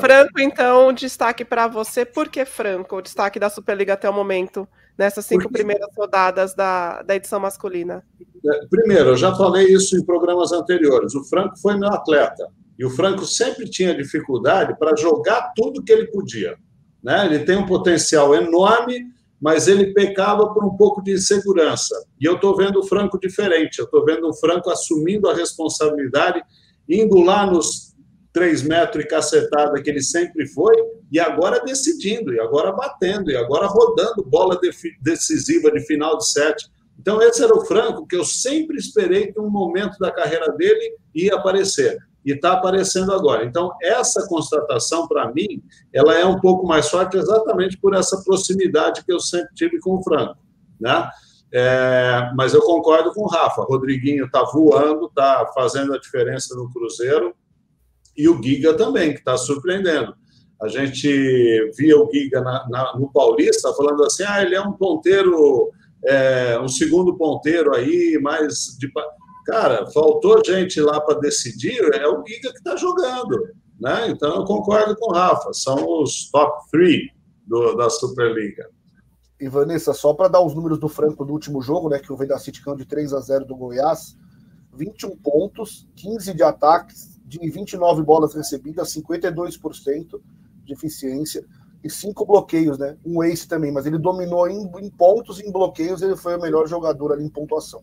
[0.00, 2.04] Franco, então, destaque para você.
[2.04, 2.96] Por que Franco?
[2.96, 4.68] O destaque da Superliga até o momento?
[5.00, 5.56] nessas cinco Porque...
[5.56, 8.04] primeiras rodadas da, da edição masculina?
[8.44, 11.14] É, primeiro, eu já falei isso em programas anteriores.
[11.14, 12.46] O Franco foi meu atleta.
[12.80, 16.56] E o Franco sempre tinha dificuldade para jogar tudo que ele podia.
[17.04, 17.26] Né?
[17.26, 19.04] Ele tem um potencial enorme,
[19.38, 21.94] mas ele pecava por um pouco de insegurança.
[22.18, 23.78] E eu estou vendo o Franco diferente.
[23.78, 26.42] Eu estou vendo o Franco assumindo a responsabilidade,
[26.88, 27.94] indo lá nos
[28.32, 30.74] três metros e cacetada que ele sempre foi,
[31.12, 34.58] e agora decidindo, e agora batendo, e agora rodando bola
[35.02, 36.66] decisiva de final de sete.
[36.98, 40.96] Então, esse era o Franco que eu sempre esperei que um momento da carreira dele
[41.14, 41.98] ia aparecer.
[42.24, 43.44] E está aparecendo agora.
[43.44, 49.04] Então, essa constatação, para mim, ela é um pouco mais forte exatamente por essa proximidade
[49.04, 50.36] que eu sempre tive com o Franco.
[50.78, 51.10] Né?
[51.52, 53.62] É, mas eu concordo com o Rafa.
[53.62, 57.34] Rodriguinho está voando, está fazendo a diferença no Cruzeiro
[58.16, 60.14] e o Giga também, que está surpreendendo.
[60.62, 64.72] A gente via o Giga na, na, no Paulista falando assim: ah, ele é um
[64.72, 65.70] ponteiro,
[66.04, 68.90] é, um segundo ponteiro aí, mais de.
[69.46, 73.48] Cara, faltou gente lá para decidir, é o Giga que está jogando.
[73.80, 74.10] Né?
[74.10, 77.10] Então eu concordo com o Rafa, são os top three
[77.46, 78.68] do, da Superliga.
[79.40, 82.38] E Vanessa, só para dar os números do Franco do último jogo, né, que o
[82.38, 84.14] City de 3 a 0 do Goiás,
[84.74, 90.20] 21 pontos, 15 de ataques, de 29 bolas recebidas, 52%
[90.64, 91.44] de eficiência
[91.82, 92.96] e cinco bloqueios, né?
[93.04, 96.40] Um ace também, mas ele dominou em, em pontos e em bloqueios, ele foi o
[96.40, 97.82] melhor jogador ali em pontuação.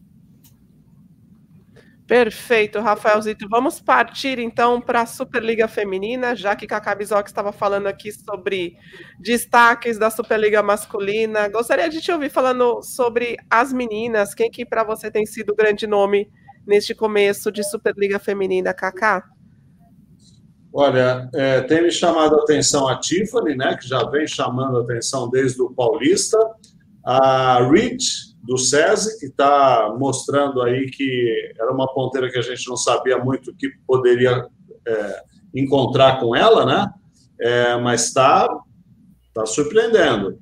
[2.08, 3.50] Perfeito, Rafaelzito.
[3.50, 8.78] Vamos partir então para a Superliga Feminina, já que Cacá Bizoc estava falando aqui sobre
[9.20, 11.50] destaques da Superliga Masculina.
[11.50, 14.34] Gostaria de te ouvir falando sobre as meninas.
[14.34, 16.32] Quem que para você tem sido o grande nome
[16.65, 19.26] neste começo de Superliga Feminina, Cacá?
[20.72, 24.82] Olha, é, tem me chamado a atenção a Tiffany, né, que já vem chamando a
[24.82, 26.38] atenção desde o Paulista,
[27.06, 32.65] a Rich, do SESI, que está mostrando aí que era uma ponteira que a gente
[32.69, 34.47] não sabia muito o que poderia
[34.88, 35.21] é,
[35.53, 36.89] encontrar com ela, né,
[37.41, 38.47] é, mas está
[39.33, 40.39] tá surpreendendo.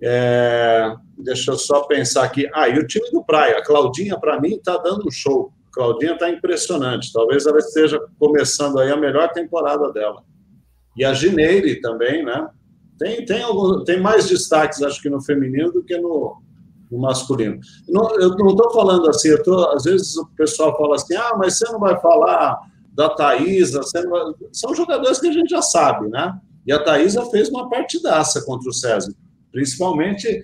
[0.00, 2.48] É, deixa eu só pensar aqui.
[2.52, 5.50] Ah, e o time do Praia, a Claudinha, para mim, está dando um show.
[5.72, 7.12] Claudinha está impressionante.
[7.12, 10.22] Talvez ela esteja começando aí a melhor temporada dela.
[10.96, 12.48] E a Gineire também, né?
[12.98, 16.42] Tem, tem, algum, tem mais destaques, acho que no feminino do que no,
[16.90, 17.58] no masculino.
[17.88, 21.58] Não, eu não estou falando assim, tô, às vezes o pessoal fala assim, ah, mas
[21.58, 22.58] você não vai falar
[22.92, 24.22] da Thaisa, vai...
[24.52, 26.38] são jogadores que a gente já sabe, né?
[26.66, 29.12] E a Thaisa fez uma partidaça contra o César,
[29.52, 30.42] principalmente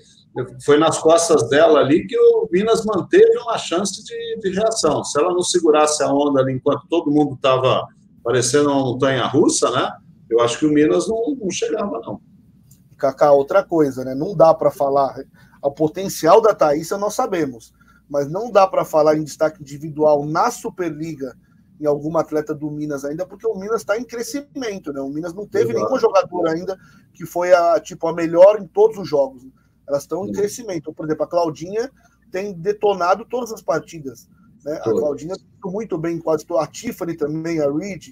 [0.64, 5.05] foi nas costas dela ali que o Minas manteve uma chance de, de reação.
[5.05, 7.87] Se ela não segurasse a onda ali enquanto todo mundo estava
[8.23, 9.93] parecendo uma montanha russa, né?
[10.29, 12.21] Eu acho que o Minas não, não chegava, não.
[12.99, 14.14] Cacá, outra coisa, né?
[14.14, 15.14] Não dá para falar.
[15.65, 17.73] O potencial da Thaísa nós sabemos,
[18.07, 21.35] mas não dá para falar em destaque individual na Superliga
[21.81, 25.01] em alguma atleta do Minas ainda, porque o Minas está em crescimento, né?
[25.01, 25.79] O Minas não teve Exato.
[25.79, 26.79] nenhuma jogadora ainda
[27.15, 29.43] que foi a tipo a melhor em todos os jogos.
[29.89, 30.93] Elas estão em crescimento.
[30.93, 31.91] Por exemplo, a Claudinha
[32.31, 34.29] tem detonado todas as partidas.
[34.65, 34.75] Né?
[34.77, 35.35] A Claudinha
[35.65, 38.09] muito bem quase a Tiffany também, a Reed,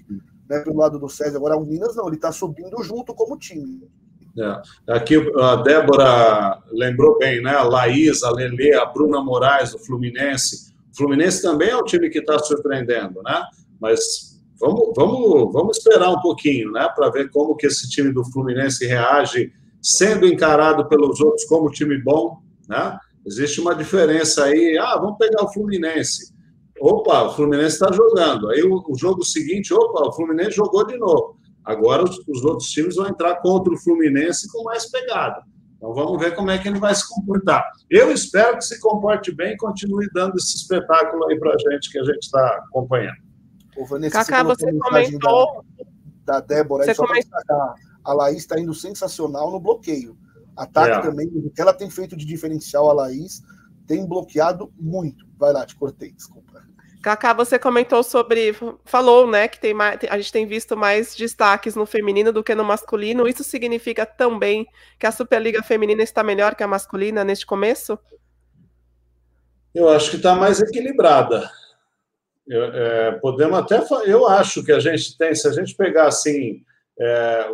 [0.49, 1.37] né, pelo lado do César.
[1.37, 3.87] Agora o Minas não, ele está subindo junto como time.
[4.37, 4.93] É.
[4.93, 7.51] Aqui a Débora lembrou bem, né?
[7.51, 10.73] A Laís, a Lele, a Bruna Moraes, do Fluminense.
[10.91, 13.43] O Fluminense também é um time que está surpreendendo, né?
[13.79, 16.89] Mas vamos, vamos, vamos esperar um pouquinho, né?
[16.95, 21.97] Para ver como que esse time do Fluminense reage, sendo encarado pelos outros como time
[21.99, 22.97] bom, né?
[23.25, 24.77] Existe uma diferença aí.
[24.79, 26.33] Ah, vamos pegar o Fluminense.
[26.81, 28.49] Opa, o Fluminense está jogando.
[28.49, 31.37] Aí o, o jogo seguinte, opa, o Fluminense jogou de novo.
[31.65, 35.43] Agora os, os, outros times vão entrar contra o Fluminense com mais pegada.
[35.77, 37.63] Então vamos ver como é que ele vai se comportar.
[37.89, 41.91] Eu espero que se comporte bem e continue dando esse espetáculo aí para a gente
[41.91, 43.17] que a gente está acompanhando.
[43.77, 45.65] Ô, Vanessa, Cacá, você, você comentou.
[46.25, 47.39] Da, da Débora, você só comentou...
[48.03, 50.17] a Laís está indo sensacional no bloqueio.
[50.55, 51.01] Ataque é.
[51.01, 53.41] também, o que ela tem feito de diferencial, a Laís
[53.87, 55.25] tem bloqueado muito.
[55.37, 56.52] Vai lá, te cortei, desculpa.
[57.03, 61.75] Cacá, você comentou sobre, falou, né, que tem mais, a gente tem visto mais destaques
[61.75, 63.27] no feminino do que no masculino.
[63.27, 64.65] Isso significa também
[64.97, 67.99] que a Superliga Feminina está melhor que a masculina neste começo?
[69.75, 71.51] Eu acho que está mais equilibrada.
[72.47, 76.63] Eu, é, podemos até, eu acho que a gente tem, se a gente pegar assim,
[76.97, 77.49] é,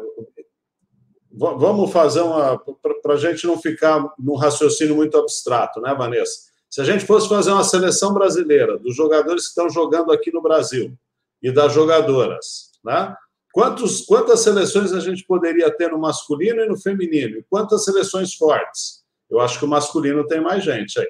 [1.32, 2.56] vamos fazer uma,
[3.02, 6.49] para a gente não ficar num raciocínio muito abstrato, né, Vanessa?
[6.70, 10.42] Se a gente fosse fazer uma seleção brasileira dos jogadores que estão jogando aqui no
[10.42, 10.96] Brasil
[11.42, 13.16] e das jogadoras, né?
[13.52, 17.44] Quantos, quantas seleções a gente poderia ter no masculino e no feminino?
[17.50, 19.04] Quantas seleções fortes?
[19.30, 21.10] Eu acho que o masculino tem mais gente aí.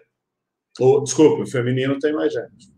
[0.80, 2.72] Ou, desculpa, o feminino tem mais gente.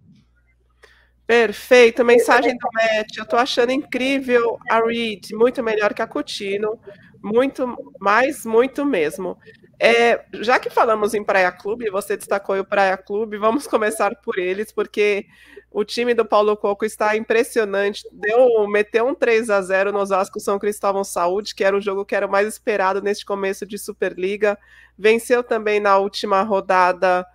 [1.28, 3.18] Perfeito, mensagem do Matt.
[3.18, 6.80] Eu tô achando incrível a Reed, muito melhor que a Coutinho,
[7.22, 9.38] muito mais, muito mesmo.
[9.80, 14.38] É, já que falamos em Praia Clube, você destacou o Praia Clube, vamos começar por
[14.38, 15.26] eles, porque
[15.72, 18.08] o time do Paulo Coco está impressionante.
[18.12, 22.06] Deu, meteu um 3 a 0 no Osasco São Cristóvão Saúde, que era o jogo
[22.06, 24.58] que era o mais esperado neste começo de Superliga.
[24.98, 27.26] Venceu também na última rodada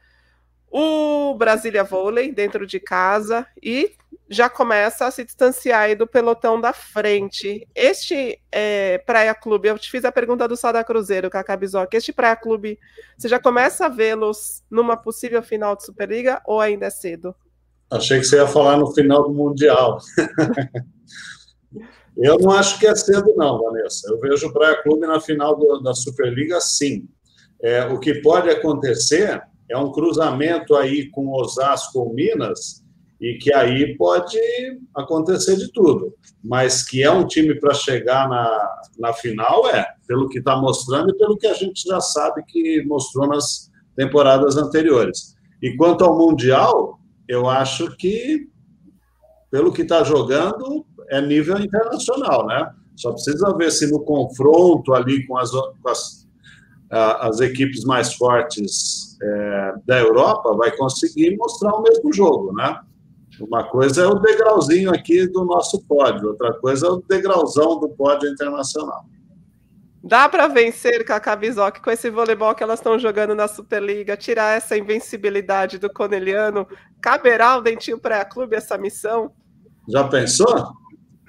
[0.71, 3.93] o Brasília Vôlei dentro de casa e
[4.29, 7.67] já começa a se distanciar aí do pelotão da frente.
[7.75, 12.13] Este é, Praia Clube, eu te fiz a pergunta do Sada Cruzeiro, Cacá Bizoc, este
[12.13, 12.79] Praia Clube,
[13.17, 17.35] você já começa a vê-los numa possível final de Superliga ou ainda é cedo?
[17.91, 19.99] Achei que você ia falar no final do Mundial.
[22.19, 24.11] eu não acho que é cedo não, Vanessa.
[24.11, 27.09] Eu vejo o Praia Clube na final do, da Superliga, sim.
[27.63, 29.41] É, o que pode acontecer
[29.71, 32.85] é um cruzamento aí com Osasco ou Minas,
[33.21, 34.39] e que aí pode
[34.95, 36.15] acontecer de tudo.
[36.45, 41.11] Mas que é um time para chegar na, na final, é, pelo que está mostrando
[41.11, 45.35] e pelo que a gente já sabe que mostrou nas temporadas anteriores.
[45.63, 48.49] E quanto ao Mundial, eu acho que,
[49.51, 52.71] pelo que está jogando, é nível internacional, né?
[52.95, 56.26] Só precisa ver se no confronto ali com as, com as,
[56.91, 62.79] as equipes mais fortes é, da Europa vai conseguir mostrar o mesmo jogo, né?
[63.41, 67.89] Uma coisa é o degrauzinho aqui do nosso pódio, outra coisa é o degrauzão do
[67.89, 69.05] pódio internacional.
[70.03, 74.57] Dá para vencer Cacá Bizoc com esse voleibol que elas estão jogando na Superliga, tirar
[74.57, 76.67] essa invencibilidade do Coneliano?
[77.01, 79.33] Caberá ao Dentinho Pré-Clube essa missão?
[79.89, 80.69] Já pensou?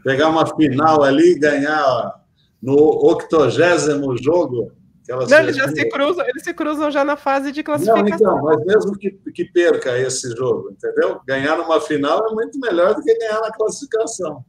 [0.03, 2.21] Pegar uma final ali e ganhar
[2.61, 4.71] no octogésimo jogo
[5.07, 8.03] não, eles já se cruzam, eles se cruzam já na fase de classificação.
[8.03, 11.21] Não, então, mas mesmo que, que perca esse jogo, entendeu?
[11.25, 14.43] Ganhar numa final é muito melhor do que ganhar na classificação.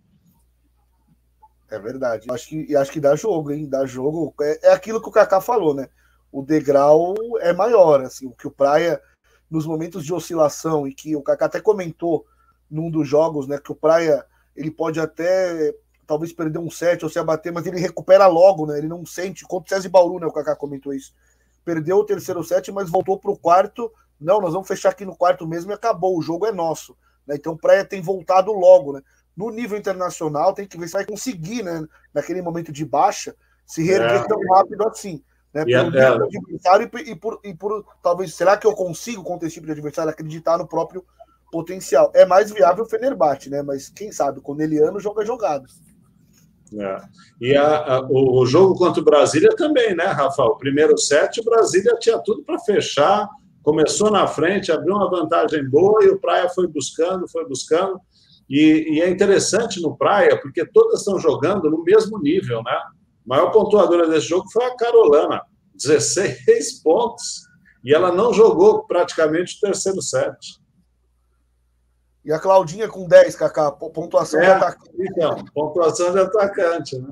[1.71, 2.27] É verdade.
[2.31, 3.69] Acho que, acho que dá jogo, hein?
[3.69, 4.35] Dá jogo.
[4.41, 5.89] É, é aquilo que o Kaká falou, né?
[6.33, 9.01] O degrau é maior, assim, o que o Praia,
[9.51, 12.27] nos momentos de oscilação, e que o Kaká até comentou
[12.71, 13.59] num dos jogos, né?
[13.59, 14.25] Que o Praia
[14.57, 15.75] ele pode até
[16.09, 18.79] talvez perder um set ou se abater, mas ele recupera logo, né?
[18.79, 20.27] Ele não sente, contra o César e Bauru, né?
[20.27, 21.15] O Kaká comentou isso.
[21.63, 23.93] Perdeu o terceiro set, mas voltou para o quarto.
[24.19, 26.17] Não, nós vamos fechar aqui no quarto mesmo e acabou.
[26.17, 26.97] O jogo é nosso.
[27.27, 27.35] Né?
[27.37, 29.03] Então o Praia tem voltado logo, né?
[29.37, 31.87] No nível internacional, tem que ver se vai conseguir, né?
[32.15, 33.37] Naquele momento de baixa,
[33.67, 34.27] se reerguer é.
[34.27, 35.23] tão rápido assim.
[35.53, 35.67] Né?
[35.67, 39.55] Pelo é, adversário e, e, por, e por talvez, será que eu consigo contra esse
[39.55, 41.05] tipo de adversário acreditar no próprio
[41.53, 42.11] potencial?
[42.15, 43.61] É mais viável o Fenerbahçe, né?
[43.61, 45.87] Mas quem sabe, o Neliano joga jogadas.
[46.75, 47.01] É.
[47.41, 50.51] E a, a, o, jogo contra o Brasília também, né, Rafael?
[50.51, 53.29] O primeiro set, o Brasília tinha tudo para fechar,
[53.63, 58.01] começou na frente, abriu uma vantagem boa e o Praia foi buscando, foi buscando.
[58.49, 62.73] E, e, é interessante no Praia, porque todas estão jogando no mesmo nível, né?
[62.73, 62.91] A
[63.25, 65.43] maior pontuadora desse jogo foi a Carolana,
[65.75, 67.47] 16 pontos.
[67.85, 70.37] E ela não jogou praticamente o terceiro set.
[72.29, 74.91] E a Claudinha com 10, Kaká, pontuação é, de atacante.
[75.01, 77.09] Então, pontuação de atacante, né?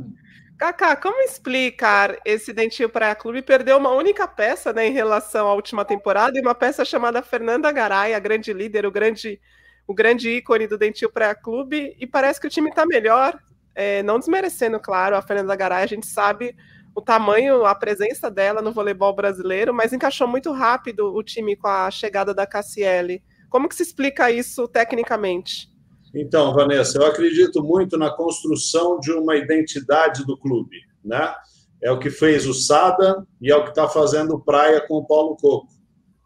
[0.58, 5.54] Kaká, como explicar esse Dentinho Praia Clube perdeu uma única peça né, em relação à
[5.54, 9.40] última temporada e uma peça chamada Fernanda Garay, a grande líder, o grande,
[9.86, 13.38] o grande ícone do Dentinho Praia Clube, e parece que o time está melhor,
[13.74, 16.54] é, não desmerecendo, claro, a Fernanda Garay, a gente sabe
[16.94, 21.68] o tamanho, a presença dela no voleibol brasileiro, mas encaixou muito rápido o time com
[21.68, 23.22] a chegada da Cassiele.
[23.48, 25.70] Como que se explica isso tecnicamente?
[26.14, 31.34] Então, Vanessa, eu acredito muito na construção de uma identidade do clube, né?
[31.82, 34.94] É o que fez o Sada e é o que está fazendo o Praia com
[34.94, 35.68] o Paulo Coco.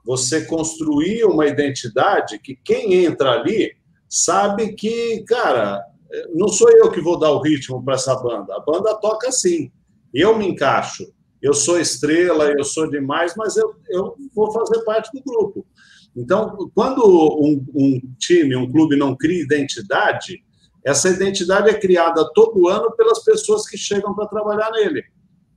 [0.05, 3.73] Você construir uma identidade que quem entra ali
[4.09, 5.85] sabe que, cara,
[6.35, 8.57] não sou eu que vou dar o ritmo para essa banda.
[8.57, 9.71] A banda toca assim.
[10.15, 11.13] Eu me encaixo.
[11.41, 15.67] Eu sou estrela, eu sou demais, mas eu, eu vou fazer parte do grupo.
[16.17, 20.43] Então, quando um, um time, um clube não cria identidade,
[20.85, 25.05] essa identidade é criada todo ano pelas pessoas que chegam para trabalhar nele,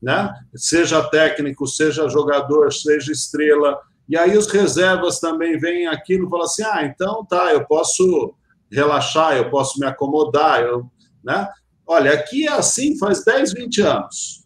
[0.01, 0.33] né?
[0.55, 3.79] Seja técnico, seja jogador, seja estrela.
[4.07, 8.35] E aí os reservas também vêm aqui e falam assim: ah, então tá, eu posso
[8.69, 10.85] relaxar, eu posso me acomodar, eu,
[11.23, 11.47] né?
[11.85, 14.43] Olha, aqui é assim faz 10, 20 anos.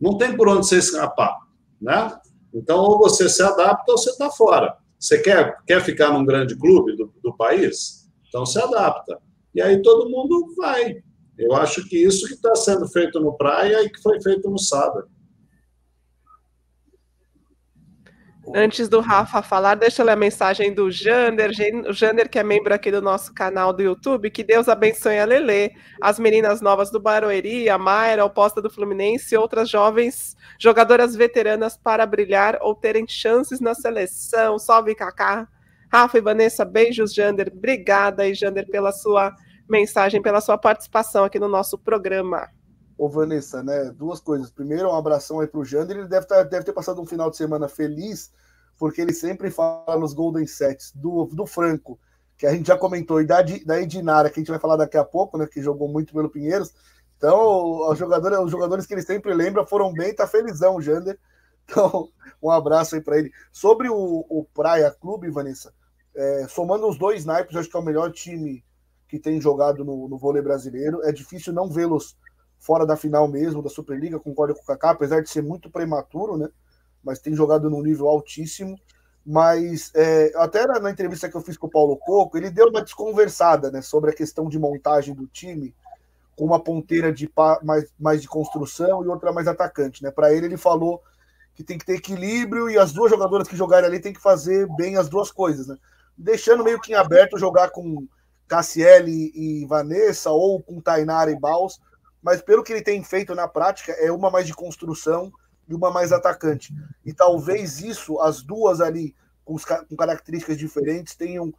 [0.00, 1.38] Não tem por onde você escapar,
[1.80, 2.12] né?
[2.52, 4.76] Então, ou você se adapta ou você está fora.
[5.00, 8.06] Você quer, quer ficar num grande clube do, do país?
[8.28, 9.18] Então se adapta.
[9.54, 11.02] E aí todo mundo vai.
[11.38, 14.58] Eu acho que isso que está sendo feito no Praia e que foi feito no
[14.58, 15.08] Sada.
[18.52, 21.52] Antes do Rafa falar, deixa eu ler a mensagem do Jander,
[21.88, 25.24] o Jander que é membro aqui do nosso canal do YouTube, que Deus abençoe a
[25.24, 25.70] Lelê,
[26.00, 31.76] as meninas novas do Barueri, a Mayra, oposta do Fluminense e outras jovens jogadoras veteranas
[31.76, 34.58] para brilhar ou terem chances na seleção.
[34.58, 35.46] Salve, Kaká.
[35.92, 37.52] Rafa e Vanessa, beijos, Jander.
[37.54, 39.32] Obrigada aí, Jander, pela sua
[39.68, 42.48] mensagem, pela sua participação aqui no nosso programa.
[43.00, 43.90] Ô, Vanessa, né?
[43.96, 44.50] Duas coisas.
[44.50, 45.96] Primeiro, um abração aí pro Jander.
[45.96, 48.30] Ele deve, tá, deve ter passado um final de semana feliz,
[48.78, 51.98] porque ele sempre fala nos Golden Sets do, do Franco,
[52.36, 54.98] que a gente já comentou, e da, da Edinara, que a gente vai falar daqui
[54.98, 55.46] a pouco, né?
[55.46, 56.74] Que jogou muito pelo Pinheiros.
[57.16, 61.18] Então, os jogadores, os jogadores que ele sempre lembra foram bem, tá felizão Jander.
[61.64, 62.10] Então,
[62.42, 63.32] um abraço aí para ele.
[63.50, 65.72] Sobre o, o, Praia Clube, Vanessa,
[66.14, 68.62] é, somando os dois naipes, acho que é o melhor time
[69.08, 71.00] que tem jogado no, no vôlei brasileiro.
[71.02, 72.16] É difícil não vê-los
[72.60, 76.36] fora da final mesmo da Superliga, concordo com o Kaká, apesar de ser muito prematuro,
[76.36, 76.48] né?
[77.02, 78.78] Mas tem jogado num nível altíssimo.
[79.24, 82.82] Mas é, até na entrevista que eu fiz com o Paulo Coco, ele deu uma
[82.82, 85.74] desconversada né, sobre a questão de montagem do time,
[86.36, 87.30] com uma ponteira de
[87.62, 90.02] mais, mais de construção e outra mais atacante.
[90.02, 90.10] Né?
[90.10, 91.02] Para ele, ele falou
[91.54, 94.66] que tem que ter equilíbrio e as duas jogadoras que jogarem ali tem que fazer
[94.76, 95.76] bem as duas coisas, né?
[96.16, 98.06] Deixando meio que em aberto jogar com
[98.48, 101.78] Cassiele e Vanessa ou com Tainara e Baus,
[102.22, 105.32] mas pelo que ele tem feito na prática, é uma mais de construção
[105.68, 106.74] e uma mais atacante.
[107.04, 109.14] E talvez isso, as duas ali,
[109.44, 111.52] com, com características diferentes, tenham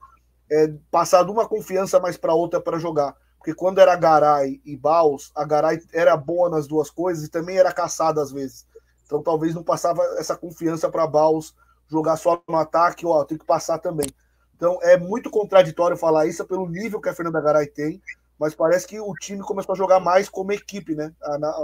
[0.49, 3.16] é, passado uma confiança mais para outra para jogar.
[3.38, 7.57] Porque quando era Garay e Baus, a Garay era boa nas duas coisas e também
[7.57, 8.68] era caçada às vezes.
[9.03, 11.55] Então talvez não passava essa confiança para Baus
[11.89, 14.07] jogar só no ataque, ó, tem que passar também.
[14.55, 17.99] Então é muito contraditório falar isso pelo nível que a Fernanda Garay tem,
[18.42, 21.14] mas parece que o time começou a jogar mais como equipe, né?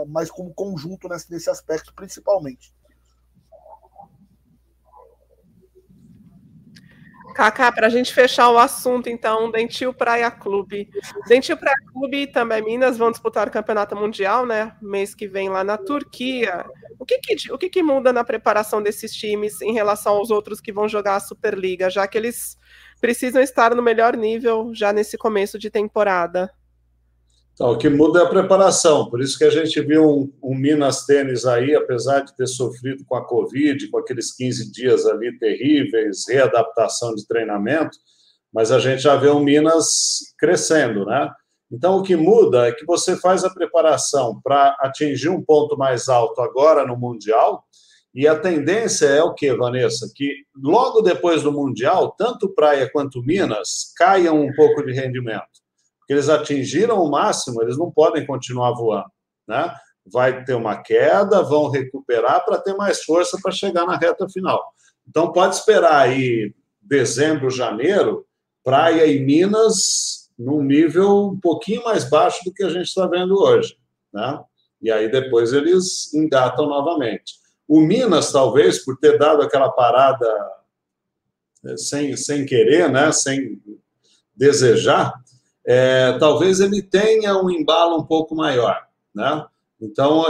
[0.09, 2.71] Mais como conjunto nesse, nesse aspecto, principalmente.
[7.34, 10.88] Kaká, para a gente fechar o assunto, então, Dentil Praia Clube.
[11.28, 14.75] Dentil Praia Clube e também Minas vão disputar o Campeonato Mundial, né?
[14.80, 16.63] Mês que vem lá na Turquia.
[16.99, 20.61] O que, que o que, que muda na preparação desses times em relação aos outros
[20.61, 22.55] que vão jogar a Superliga, já que eles
[23.01, 26.53] precisam estar no melhor nível já nesse começo de temporada?
[27.57, 30.53] Então, o que muda é a preparação, por isso que a gente viu um, um,
[30.53, 35.35] Minas Tênis aí, apesar de ter sofrido com a Covid, com aqueles 15 dias ali
[35.39, 37.97] terríveis, readaptação de treinamento,
[38.53, 41.31] mas a gente já vê um Minas crescendo, né?
[41.71, 46.07] Então, o que muda é que você faz a preparação para atingir um ponto mais
[46.09, 47.63] alto agora no Mundial,
[48.13, 50.07] e a tendência é o que, Vanessa?
[50.15, 55.66] Que logo depois do Mundial, tanto Praia quanto Minas caiam um pouco de rendimento
[56.07, 59.11] que eles atingiram o máximo, eles não podem continuar voando,
[59.45, 59.75] né?
[60.09, 64.73] Vai ter uma queda, vão recuperar para ter mais força para chegar na reta final.
[65.05, 68.25] Então pode esperar aí dezembro, janeiro,
[68.63, 73.37] Praia e Minas num nível um pouquinho mais baixo do que a gente está vendo
[73.37, 73.77] hoje.
[74.13, 74.39] Né?
[74.81, 77.35] E aí depois eles engatam novamente.
[77.67, 80.25] O Minas, talvez, por ter dado aquela parada
[81.65, 83.11] é, sem, sem querer, né?
[83.11, 83.61] sem
[84.35, 85.13] desejar,
[85.68, 88.88] é, talvez ele tenha um embalo um pouco maior.
[89.13, 89.45] Né?
[89.82, 90.24] Então,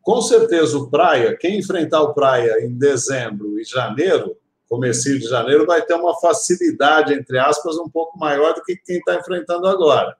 [0.00, 5.66] com certeza, o Praia, quem enfrentar o Praia em dezembro e janeiro, começo de janeiro,
[5.66, 10.16] vai ter uma facilidade, entre aspas, um pouco maior do que quem está enfrentando agora.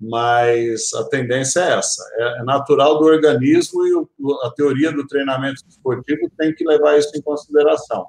[0.00, 3.92] Mas a tendência é essa, é, é natural do organismo e
[4.42, 8.06] a teoria do treinamento esportivo tem que levar isso em consideração.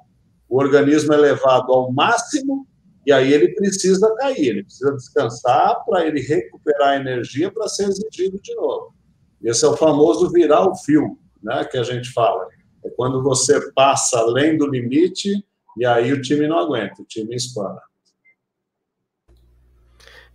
[0.48, 2.66] O organismo é levado ao máximo
[3.08, 7.88] e aí ele precisa cair, ele precisa descansar para ele recuperar a energia para ser
[7.88, 8.94] exigido de novo.
[9.42, 12.46] Esse é o famoso virar o fio, né, que a gente fala.
[12.84, 15.42] É quando você passa além do limite
[15.78, 17.80] e aí o time não aguenta, o time espana.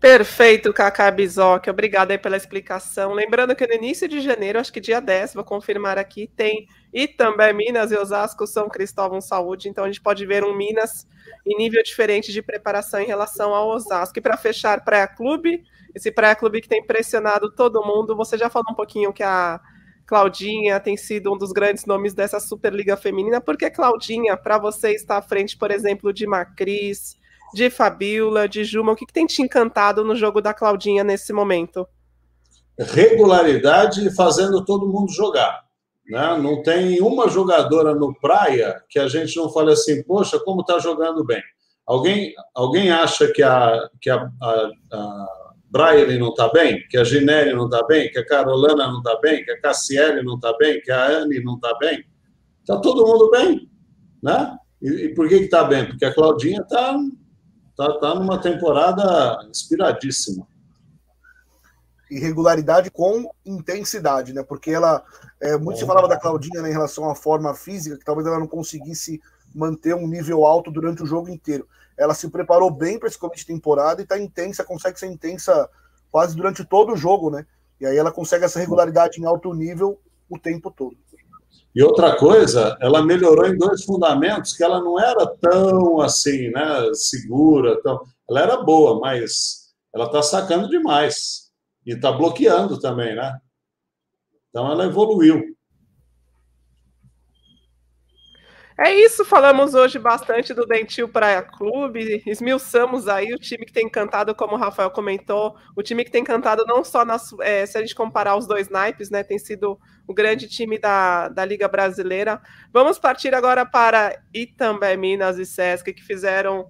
[0.04, 1.66] Perfeito, Cacá Bizoc.
[1.70, 3.14] Obrigada aí pela explicação.
[3.14, 7.08] Lembrando que no início de janeiro, acho que dia 10, vou confirmar aqui, tem e
[7.08, 9.70] também Minas e Osasco, São Cristóvão Saúde.
[9.70, 11.08] Então a gente pode ver um Minas
[11.45, 14.20] em nível diferente de preparação em relação ao Osasco.
[14.20, 15.64] E para fechar, Praia Clube,
[15.95, 18.14] esse Praia Clube que tem impressionado todo mundo.
[18.18, 19.62] Você já falou um pouquinho que a
[20.06, 23.39] Claudinha tem sido um dos grandes nomes dessa Superliga Feminina.
[23.39, 27.22] Por que Claudinha, para você, está à frente, por exemplo, de Macris?
[27.54, 28.91] De Fabiola, de Juma?
[28.91, 31.88] O que, que tem te encantado no jogo da Claudinha nesse momento?
[32.78, 35.64] Regularidade fazendo todo mundo jogar.
[36.08, 36.38] Né?
[36.38, 40.80] Não tem uma jogadora no praia que a gente não fale assim, poxa, como está
[40.80, 41.41] jogando bem.
[41.86, 45.28] Alguém, alguém acha que a, que a, a, a
[45.70, 49.20] Braille não está bem, que a Ginelli não está bem, que a Carolina não está
[49.20, 52.04] bem, que a Cassiele não está bem, que a Anne não está bem?
[52.62, 53.70] Está todo mundo bem.
[54.22, 54.58] Né?
[54.82, 55.86] E, e por que está bem?
[55.86, 56.95] Porque a Claudinha está
[57.76, 60.47] tá, tá numa temporada inspiradíssima.
[62.09, 64.43] Irregularidade com intensidade, né?
[64.43, 65.03] Porque ela.
[65.41, 65.80] É, muito é.
[65.80, 69.21] se falava da Claudinha né, em relação à forma física, que talvez ela não conseguisse
[69.53, 71.67] manter um nível alto durante o jogo inteiro.
[71.97, 75.69] Ela se preparou bem para esse começo de temporada e está intensa, consegue ser intensa
[76.11, 77.45] quase durante todo o jogo, né?
[77.80, 79.99] E aí ela consegue essa regularidade em alto nível
[80.30, 80.97] o tempo todo.
[81.76, 86.93] E outra coisa, ela melhorou em dois fundamentos que ela não era tão assim, né,
[86.93, 87.99] segura, tão...
[88.30, 91.51] ela era boa, mas ela está sacando demais
[91.86, 93.39] e está bloqueando também, né?
[94.49, 95.43] Então ela evoluiu.
[98.78, 103.86] É isso, falamos hoje bastante do Dentil Praia Clube, esmiuçamos aí o time que tem
[103.86, 107.78] encantado, como o Rafael comentou, o time que tem encantado não só nas, é, se
[107.78, 111.67] a gente comparar os dois naipes, né, tem sido o grande time da, da Liga
[111.67, 112.41] Brasileira.
[112.71, 116.67] Vamos partir agora para Itambé, Minas e Sesc, que fizeram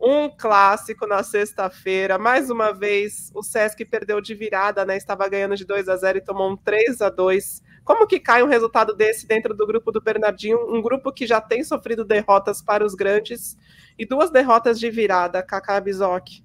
[0.00, 2.18] um clássico na sexta-feira.
[2.18, 4.96] Mais uma vez, o Sesc perdeu de virada, né?
[4.96, 8.42] Estava ganhando de 2 a 0 e tomou um 3 a 2 como que cai
[8.42, 12.62] um resultado desse dentro do grupo do Bernardinho, um grupo que já tem sofrido derrotas
[12.62, 13.56] para os grandes
[13.98, 16.42] e duas derrotas de virada, Kaká Bizoc?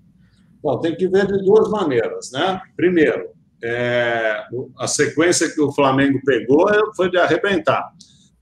[0.61, 2.61] Bom, tem que ver de duas maneiras, né?
[2.75, 3.29] Primeiro,
[3.63, 4.43] é,
[4.77, 7.89] a sequência que o Flamengo pegou foi de arrebentar.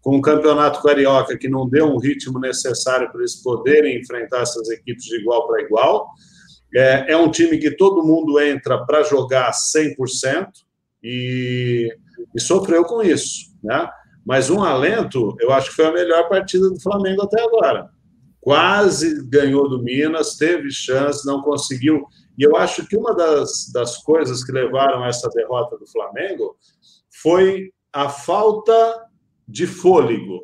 [0.01, 4.69] Com o campeonato carioca que não deu um ritmo necessário para eles poderem enfrentar essas
[4.69, 6.07] equipes de igual para igual.
[6.73, 10.47] É, é um time que todo mundo entra para jogar 100%
[11.03, 11.93] e
[12.35, 13.89] e sofreu com isso, né?
[14.25, 17.89] Mas um alento, eu acho que foi a melhor partida do Flamengo até agora.
[18.41, 22.05] Quase ganhou do Minas, teve chance, não conseguiu.
[22.37, 26.57] E eu acho que uma das, das coisas que levaram a essa derrota do Flamengo
[27.21, 29.05] foi a falta
[29.47, 30.43] de fôlego.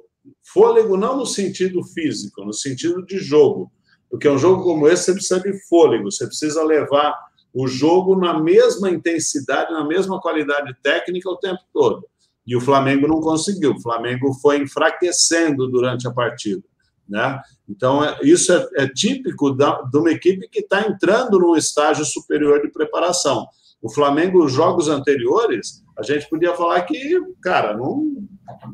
[0.53, 3.69] Fôlego não no sentido físico, no sentido de jogo.
[4.09, 7.17] Porque um jogo como esse você precisa de fôlego, você precisa levar
[7.53, 12.07] o jogo na mesma intensidade, na mesma qualidade técnica o tempo todo.
[12.45, 13.73] E o Flamengo não conseguiu.
[13.73, 16.63] O Flamengo foi enfraquecendo durante a partida.
[17.07, 17.39] Né?
[17.69, 22.03] Então, é, isso é, é típico da, de uma equipe que está entrando num estágio
[22.05, 23.45] superior de preparação.
[23.81, 28.25] O Flamengo, os jogos anteriores, a gente podia falar que, cara, não,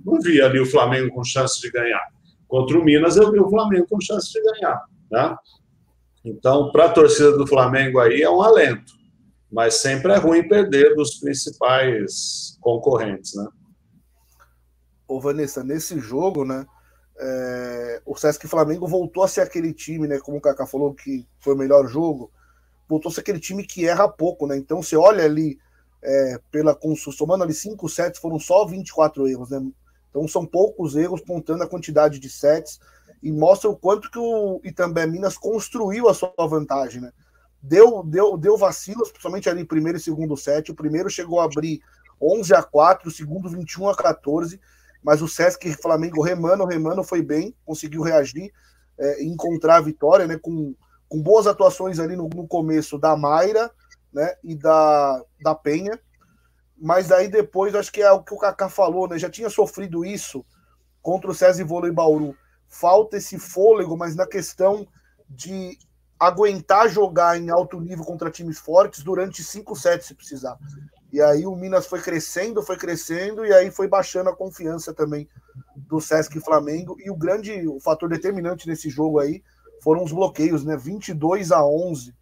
[0.05, 2.01] não via ali o Flamengo com chance de ganhar.
[2.47, 4.80] Contra o Minas, eu vi o Flamengo com chance de ganhar.
[5.11, 5.36] Né?
[6.24, 8.93] Então, para a torcida do Flamengo aí é um alento,
[9.51, 13.47] mas sempre é ruim perder dos principais concorrentes, né?
[15.07, 16.67] Ô Vanessa, nesse jogo, né,
[17.20, 21.28] é, o Sesc Flamengo voltou a ser aquele time, né, como o Kaká falou que
[21.39, 22.32] foi o melhor jogo,
[22.88, 24.57] voltou a ser aquele time que erra pouco, né?
[24.57, 25.59] Então você olha ali
[26.01, 29.61] é, pela somando ali 5 sets, foram só 24 erros, né?
[30.09, 32.80] Então são poucos erros, contando a quantidade de sets
[33.22, 37.11] e mostra o quanto que o Itambé Minas construiu a sua vantagem, né?
[37.61, 40.72] deu, deu, deu vacilos, principalmente ali primeiro e segundo set.
[40.72, 41.82] O primeiro chegou a abrir
[42.22, 44.59] 11 a 4, o segundo 21 a 14,
[45.03, 48.51] mas o Sesc Flamengo remando, remando foi bem, conseguiu reagir,
[48.97, 50.76] é, encontrar a vitória, né, com,
[51.07, 53.72] com boas atuações ali no, no começo da Mayra,
[54.11, 55.97] né, e da, da Penha,
[56.78, 60.03] mas aí depois, acho que é o que o Kaká falou, né, já tinha sofrido
[60.03, 60.45] isso
[61.01, 62.36] contra o César Vôlei Bauru,
[62.70, 64.88] falta esse fôlego, mas na questão
[65.28, 65.78] de
[66.20, 70.57] aguentar jogar em alto nível contra times fortes durante cinco sets, se precisar.
[71.11, 75.28] E aí o Minas foi crescendo, foi crescendo, e aí foi baixando a confiança também
[75.76, 76.95] do Sesc Flamengo.
[76.99, 79.43] E o grande o fator determinante nesse jogo aí
[79.82, 80.78] foram os bloqueios, né?
[80.78, 82.13] 22 a 11.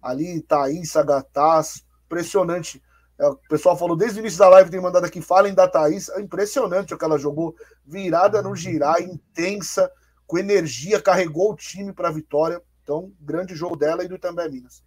[0.00, 2.80] Ali, Thaís, Sagatás, impressionante.
[3.18, 6.08] É, o pessoal falou desde o início da live, tem mandado aqui, falem da Thaís.
[6.10, 7.54] É impressionante o que ela jogou.
[7.84, 9.90] Virada no girar, intensa,
[10.26, 12.62] com energia, carregou o time para a vitória.
[12.82, 14.82] Então, grande jogo dela e do Itambé Minas.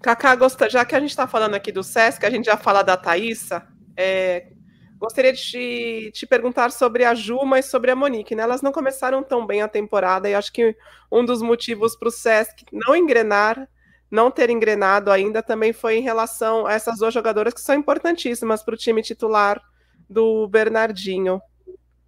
[0.00, 0.36] Cacá,
[0.68, 3.66] já que a gente está falando aqui do Sesc, a gente já fala da Thaísa,
[3.96, 4.52] é,
[4.98, 8.34] gostaria de te, te, perguntar sobre a Juma e sobre a Monique.
[8.34, 8.42] Né?
[8.42, 10.76] Elas não começaram tão bem a temporada e acho que
[11.10, 13.68] um dos motivos para o Sesc não engrenar,
[14.14, 18.62] não ter engrenado ainda, também foi em relação a essas duas jogadoras que são importantíssimas
[18.62, 19.60] para o time titular
[20.08, 21.40] do Bernardinho.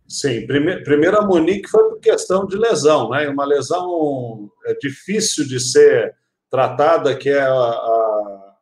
[0.07, 3.29] Sim, primeiro, primeiro a Monique foi por questão de lesão, né?
[3.29, 6.15] Uma lesão é difícil de ser
[6.49, 8.55] tratada, que é a, a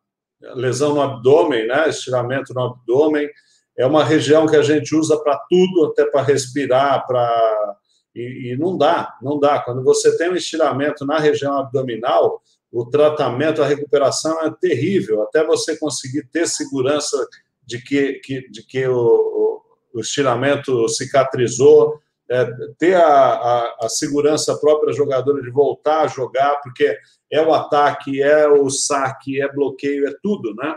[0.55, 1.86] lesão no abdômen, né?
[1.90, 3.28] Estiramento no abdômen.
[3.76, 7.76] É uma região que a gente usa para tudo, até para respirar, para
[8.14, 9.59] e, e, não dá, não dá.
[9.59, 12.40] Quando você tem um estiramento na região abdominal,
[12.75, 17.16] o tratamento, a recuperação é terrível, até você conseguir ter segurança
[17.64, 19.62] de que, que de que o,
[19.95, 22.45] o estiramento cicatrizou, é,
[22.77, 26.99] ter a, a, a, segurança própria jogadora de voltar a jogar, porque
[27.31, 30.77] é o ataque, é o saque, é bloqueio, é tudo, né?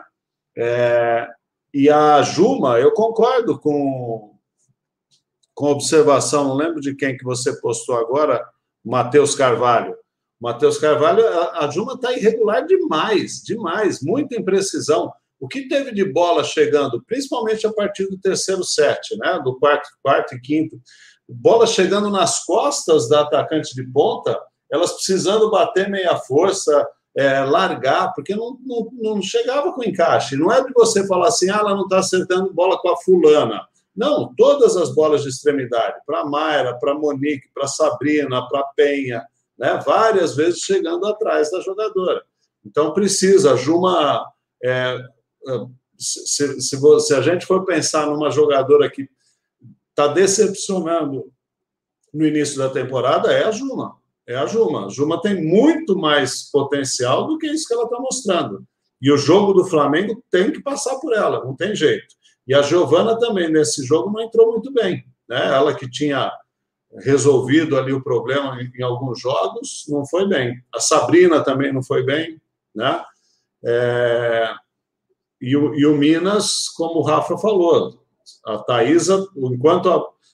[0.56, 1.28] É,
[1.74, 4.36] e a Juma, eu concordo com,
[5.56, 8.48] com a observação, não lembro de quem que você postou agora,
[8.86, 9.96] Matheus Carvalho.
[10.40, 15.12] Matheus Carvalho, a, Juma está irregular demais, demais, muita imprecisão.
[15.40, 19.40] O que teve de bola chegando, principalmente a partir do terceiro set, né?
[19.44, 20.80] Do quarto, quarto e quinto,
[21.28, 24.40] bola chegando nas costas da atacante de ponta,
[24.72, 30.36] elas precisando bater meia força, é, largar, porque não, não, não, chegava com encaixe.
[30.36, 33.68] Não é de você falar assim, ah, ela não está acertando bola com a fulana.
[33.96, 39.26] Não, todas as bolas de extremidade, para Mayra, para Monique, para Sabrina, para Penha,
[39.58, 39.80] né?
[39.86, 42.24] várias vezes chegando atrás da jogadora.
[42.66, 44.26] Então precisa, a Juma
[44.64, 44.98] é,
[45.98, 49.10] se, se, se a gente for pensar numa jogadora que
[49.90, 51.32] está decepcionando
[52.14, 53.98] no início da temporada, é a Juma.
[54.26, 54.90] É a Juma.
[54.90, 58.64] Juma tem muito mais potencial do que isso que ela está mostrando.
[59.02, 62.18] E o jogo do Flamengo tem que passar por ela, não tem jeito.
[62.48, 65.04] E a Giovana também, nesse jogo, não entrou muito bem.
[65.28, 65.54] Né?
[65.54, 66.32] Ela que tinha
[67.04, 70.62] resolvido ali o problema em, em alguns jogos, não foi bem.
[70.74, 72.42] A Sabrina também não foi bem.
[72.76, 73.04] Né?
[73.64, 74.54] É...
[75.40, 78.00] E o, e o Minas, como o Rafa falou,
[78.46, 79.88] a Thaisa, enquanto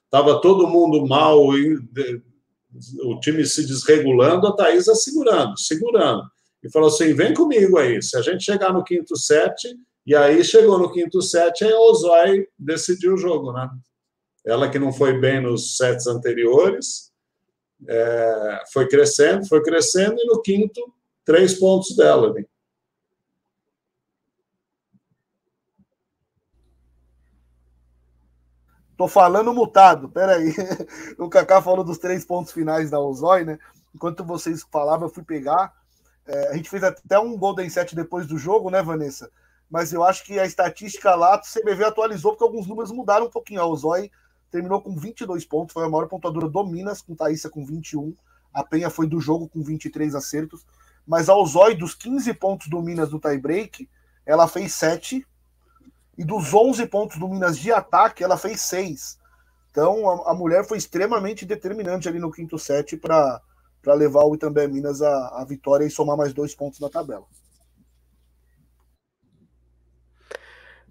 [0.05, 6.23] estava todo mundo mal, o time se desregulando, a Thaisa segurando, segurando.
[6.63, 8.01] E falou assim: vem comigo aí.
[8.01, 11.79] Se a gente chegar no quinto set, e aí chegou no quinto set, aí a
[11.79, 13.69] Ozói decidiu o jogo, né?
[14.45, 17.11] Ela que não foi bem nos sets anteriores,
[17.87, 20.81] é, foi crescendo, foi crescendo, e no quinto,
[21.25, 22.33] três pontos dela.
[22.33, 22.45] Né?
[28.97, 30.53] Tô falando mutado, peraí.
[31.17, 33.59] O Kaká falou dos três pontos finais da Ozói, né?
[33.93, 35.73] Enquanto vocês falavam, eu fui pegar.
[36.25, 39.29] É, a gente fez até um Golden Set depois do jogo, né, Vanessa?
[39.69, 43.29] Mas eu acho que a estatística lá, o CBV atualizou, porque alguns números mudaram um
[43.29, 43.61] pouquinho.
[43.61, 44.11] A Ozói
[44.53, 48.13] terminou com 22 pontos, foi a maior pontuadora do Minas, com Thaísa com 21.
[48.53, 50.63] A Penha foi do jogo com 23 acertos.
[51.07, 53.89] Mas a Ozói, dos 15 pontos do Minas no tie-break,
[54.23, 55.25] ela fez 7
[56.15, 59.17] e dos 11 pontos do Minas de ataque, ela fez 6.
[59.71, 63.41] Então a, a mulher foi extremamente determinante ali no quinto set para
[63.87, 67.25] levar o Itambé Minas à vitória e somar mais dois pontos na tabela.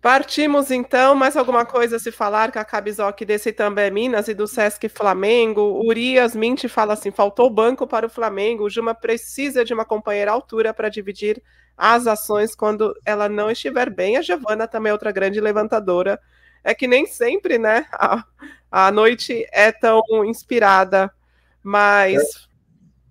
[0.02, 4.34] Partimos então, mais alguma coisa a se falar com a Cabizoc desse também Minas e
[4.34, 5.80] do Sesc Flamengo.
[5.86, 8.64] Urias Mint fala assim: faltou banco para o Flamengo.
[8.64, 11.40] O Juma precisa de uma companheira altura para dividir
[11.76, 14.16] as ações quando ela não estiver bem.
[14.16, 16.20] A Giovana também é outra grande levantadora.
[16.64, 17.86] É que nem sempre, né?
[17.92, 18.24] A,
[18.72, 21.12] a noite é tão inspirada,
[21.62, 22.48] mas.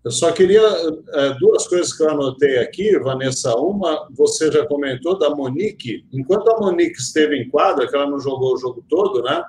[0.04, 3.56] Eu só queria é, duas coisas que eu anotei aqui, Vanessa.
[3.56, 6.06] Uma, você já comentou da Monique.
[6.12, 9.44] Enquanto a Monique esteve em quadra, que ela não jogou o jogo todo, né?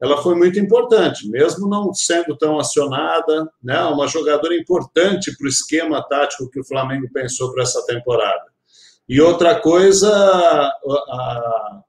[0.00, 3.82] Ela foi muito importante, mesmo não sendo tão acionada, né?
[3.84, 8.44] Uma jogadora importante para o esquema tático que o Flamengo pensou para essa temporada.
[9.06, 11.80] E outra coisa, a,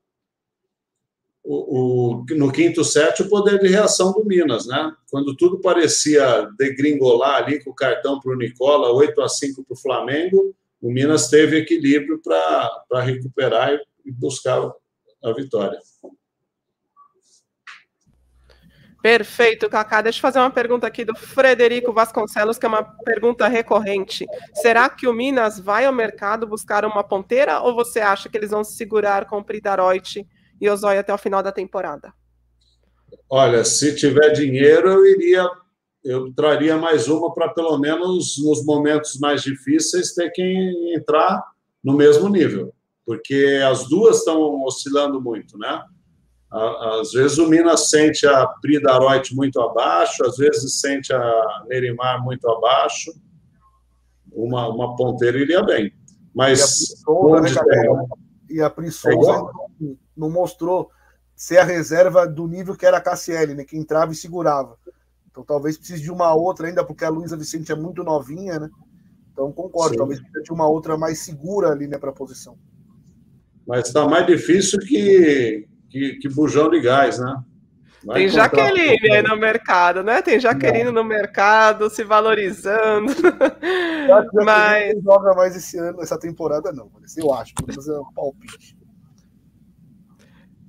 [1.51, 4.93] o, no quinto set, o poder de reação do Minas, né?
[5.09, 9.73] Quando tudo parecia degringolar ali com o cartão para o Nicola, 8 a 5 para
[9.73, 14.61] o Flamengo, o Minas teve equilíbrio para recuperar e buscar
[15.23, 15.79] a vitória.
[19.01, 20.01] Perfeito, Cacá.
[20.01, 24.25] Deixa eu fazer uma pergunta aqui do Frederico Vasconcelos, que é uma pergunta recorrente.
[24.55, 28.51] Será que o Minas vai ao mercado buscar uma ponteira ou você acha que eles
[28.51, 30.27] vão se segurar com o Pridaroit
[30.59, 32.13] e Osório até o final da temporada?
[33.29, 35.49] Olha, se tiver dinheiro, eu iria,
[36.03, 41.43] eu traria mais uma para pelo menos nos momentos mais difíceis ter quem entrar
[41.83, 42.73] no mesmo nível,
[43.05, 45.81] porque as duas estão oscilando muito, né?
[46.51, 52.23] Às vezes o Minas sente a Pri Daroit muito abaixo, às vezes sente a Nerimar
[52.23, 53.11] muito abaixo.
[54.31, 55.93] Uma, uma ponteira iria bem.
[56.33, 58.05] Mas e a Pri né,
[58.49, 59.68] E a Pri Souza é
[60.19, 60.91] não mostrou
[61.35, 63.63] ser a reserva do nível que era a Cassiele, né?
[63.63, 64.77] Que entrava e segurava.
[65.31, 68.69] Então talvez precise de uma outra ainda, porque a Luísa Vicente é muito novinha, né?
[69.31, 69.97] Então concordo, Sim.
[69.97, 72.57] talvez precise de uma outra mais segura ali, né, para a posição.
[73.65, 77.41] Mas está mais difícil que, que, que bujão de gás, né?
[78.03, 80.21] Vai Tem Jaqueline aí no mercado, né?
[80.21, 80.93] Tem Jaqueline Não.
[80.93, 83.13] no mercado, se valorizando.
[84.45, 86.89] Mas não joga mais esse ano, essa temporada, não.
[87.17, 88.78] Eu acho, vou fazer um palpite.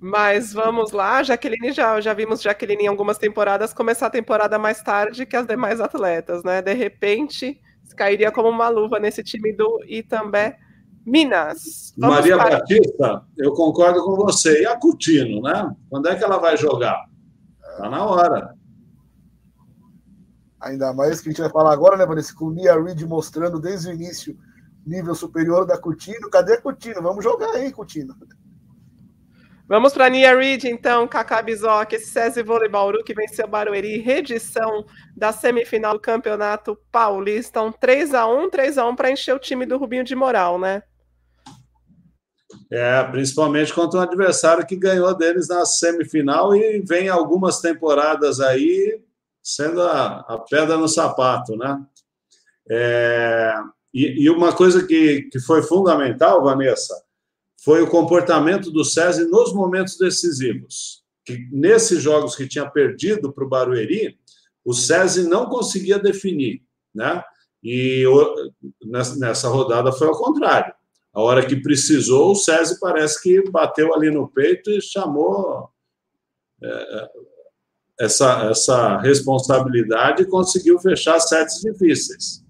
[0.01, 4.83] Mas vamos lá, Jaqueline já, já vimos Jaqueline em algumas temporadas começar a temporada mais
[4.83, 6.63] tarde que as demais atletas, né?
[6.63, 7.61] De repente,
[7.95, 10.59] cairia como uma luva nesse time do Itambé
[11.05, 11.93] Minas.
[11.99, 12.59] Vamos Maria para...
[12.59, 14.63] Batista, eu concordo com você.
[14.63, 15.71] E a Coutinho, né?
[15.91, 17.05] Quando é que ela vai jogar?
[17.77, 18.55] Tá na hora.
[20.61, 22.35] Ainda mais que a gente vai falar agora, né, Vanessa?
[22.35, 24.37] Com o Nia Reed mostrando desde o início
[24.87, 26.31] nível superior da Coutinho.
[26.31, 27.03] Cadê a Coutinho?
[27.03, 28.15] Vamos jogar aí, Coutinho.
[29.71, 34.85] Vamos para Nia Reed, então, Kaká Bizoc, SESI Voleibauru que venceu Barueri, redição
[35.17, 40.17] da semifinal do Campeonato Paulista, um 3x1, 3x1 para encher o time do Rubinho de
[40.17, 40.83] Moral, né?
[42.69, 49.01] É, principalmente contra um adversário que ganhou deles na semifinal e vem algumas temporadas aí
[49.41, 51.81] sendo a, a pedra no sapato, né?
[52.69, 53.55] É,
[53.95, 56.93] e, e uma coisa que, que foi fundamental, Vanessa,
[57.65, 61.03] foi o comportamento do César nos momentos decisivos.
[61.25, 64.19] Que nesses jogos que tinha perdido para o Barueri,
[64.65, 66.63] o César não conseguia definir,
[66.95, 67.23] né?
[67.63, 68.05] E
[69.17, 70.73] nessa rodada foi ao contrário.
[71.13, 75.69] A hora que precisou, o César parece que bateu ali no peito e chamou
[76.63, 77.11] é,
[78.01, 82.43] essa, essa responsabilidade e conseguiu fechar sets difíceis.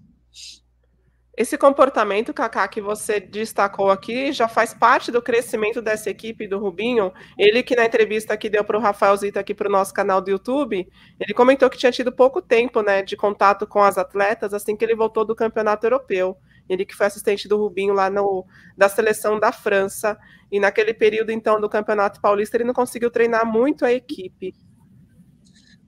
[1.41, 6.59] Esse comportamento, Kaká, que você destacou aqui, já faz parte do crescimento dessa equipe do
[6.59, 7.11] Rubinho.
[7.35, 10.21] Ele que na entrevista que deu para o Rafael Zita aqui para o nosso canal
[10.21, 10.87] do YouTube,
[11.19, 14.85] ele comentou que tinha tido pouco tempo né, de contato com as atletas assim que
[14.85, 16.37] ele voltou do campeonato europeu.
[16.69, 18.45] Ele que foi assistente do Rubinho lá no,
[18.77, 20.15] da seleção da França.
[20.51, 24.53] E naquele período, então, do Campeonato Paulista, ele não conseguiu treinar muito a equipe.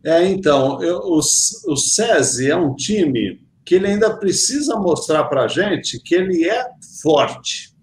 [0.03, 5.43] É, então, eu, o, o SESI é um time que ele ainda precisa mostrar para
[5.43, 6.65] a gente que ele é
[7.01, 7.73] forte.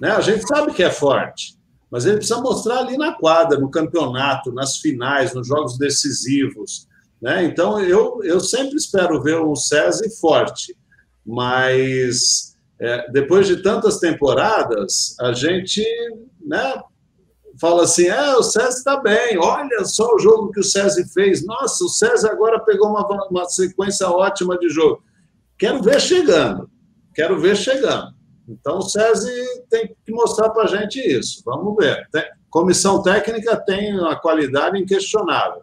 [0.00, 0.10] Né?
[0.10, 1.56] A gente sabe que é forte,
[1.90, 6.86] mas ele precisa mostrar ali na quadra, no campeonato, nas finais, nos jogos decisivos.
[7.20, 7.44] Né?
[7.44, 10.76] Então, eu, eu sempre espero ver um César forte,
[11.26, 15.84] mas é, depois de tantas temporadas, a gente
[16.44, 16.80] né,
[17.60, 21.44] fala assim: é, o César está bem, olha só o jogo que o César fez.
[21.44, 25.02] Nossa, o César agora pegou uma, uma sequência ótima de jogo.
[25.58, 26.70] Quero ver chegando.
[27.14, 28.14] Quero ver chegando.
[28.48, 29.30] Então, o SESI
[29.68, 31.42] tem que mostrar para a gente isso.
[31.44, 32.08] Vamos ver.
[32.10, 35.62] Tem, comissão técnica tem uma qualidade inquestionável.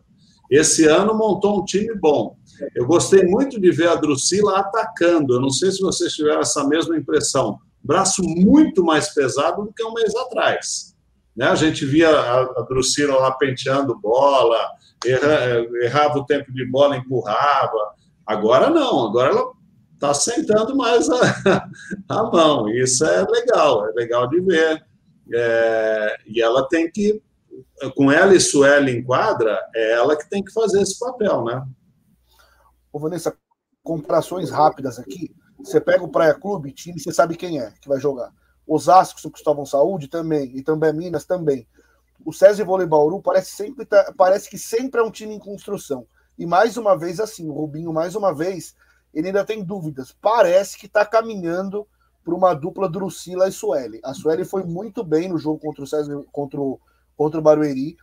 [0.51, 2.37] Esse ano montou um time bom.
[2.75, 5.33] Eu gostei muito de ver a Drusila atacando.
[5.33, 7.57] Eu não sei se vocês tiveram essa mesma impressão.
[7.83, 10.95] Braço muito mais pesado do que um mês atrás.
[11.35, 11.47] Né?
[11.47, 14.57] A gente via a, Drusila lá penteando bola,
[15.05, 17.95] erra, errava o tempo de bola, empurrava.
[18.25, 19.51] Agora não, agora ela
[19.95, 21.67] está sentando mais a,
[22.07, 22.69] a mão.
[22.69, 24.85] Isso é legal, é legal de ver.
[25.33, 27.21] É, e ela tem que,
[27.95, 31.65] com ela e Sueli em quadra, é ela que tem que fazer esse papel, né?
[32.93, 33.35] Ô, Vanessa,
[33.83, 35.33] comparações rápidas aqui.
[35.57, 38.31] Você pega o Praia Clube, time, você sabe quem é que vai jogar.
[38.67, 41.67] Osasco, São Cristóvão Saúde também, e também Minas também.
[42.25, 46.07] O César Vôlei Bauru parece, sempre tá, parece que sempre é um time em construção.
[46.37, 48.75] E mais uma vez, assim, o Rubinho, mais uma vez,
[49.15, 50.15] ele ainda tem dúvidas.
[50.21, 51.87] Parece que está caminhando
[52.23, 54.01] para uma dupla Drusila e Sueli.
[54.03, 56.79] A Sueli foi muito bem no jogo contra o César, contra o,
[57.15, 57.95] contra o Barueri.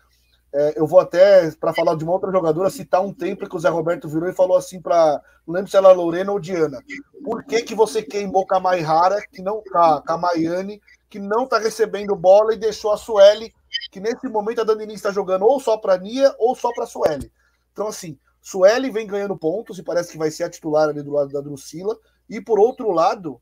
[0.55, 3.59] É, eu vou até, para falar de uma outra jogadora, citar um tempo que o
[3.59, 5.21] Zé Roberto virou e falou assim para.
[5.47, 6.79] Não lembro se era Lorena ou Diana.
[7.25, 11.45] Por que, que você queimou com a Maihara, que não, com a Maiane, que não
[11.45, 13.53] está recebendo bola e deixou a Sueli,
[13.91, 17.33] que nesse momento a Dani está jogando ou só para Nia ou só para Sueli.
[17.73, 21.13] Então, assim, Sueli vem ganhando pontos e parece que vai ser a titular ali do
[21.13, 21.97] lado da Drusila.
[22.29, 23.41] E por outro lado,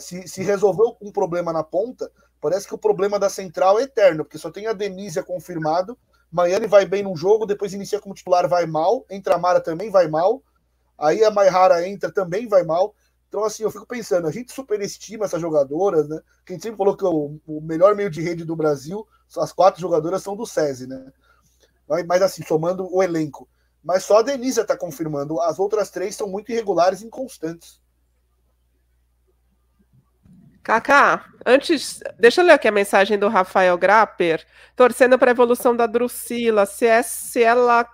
[0.00, 4.24] se, se resolveu um problema na ponta, parece que o problema da central é eterno,
[4.24, 5.98] porque só tem a Denise confirmado
[6.32, 9.04] Miami vai bem num jogo, depois inicia como titular, vai mal.
[9.10, 10.42] Entra a Mara também vai mal.
[10.98, 12.94] Aí a Maihara entra também vai mal.
[13.28, 16.18] Então, assim, eu fico pensando, a gente superestima essas jogadoras, né?
[16.46, 19.06] Quem sempre falou que o, o, melhor meio de rede do Brasil,
[19.38, 21.12] as quatro jogadoras são do SESI, né?
[22.06, 23.48] Mas assim, somando o elenco.
[23.82, 25.40] Mas só a Denise está confirmando.
[25.40, 27.82] As outras três são muito irregulares e inconstantes.
[30.62, 35.74] Kaká, antes, deixa eu ler aqui a mensagem do Rafael Grapper, torcendo para a evolução
[35.74, 37.84] da Drusila, se, é, se ela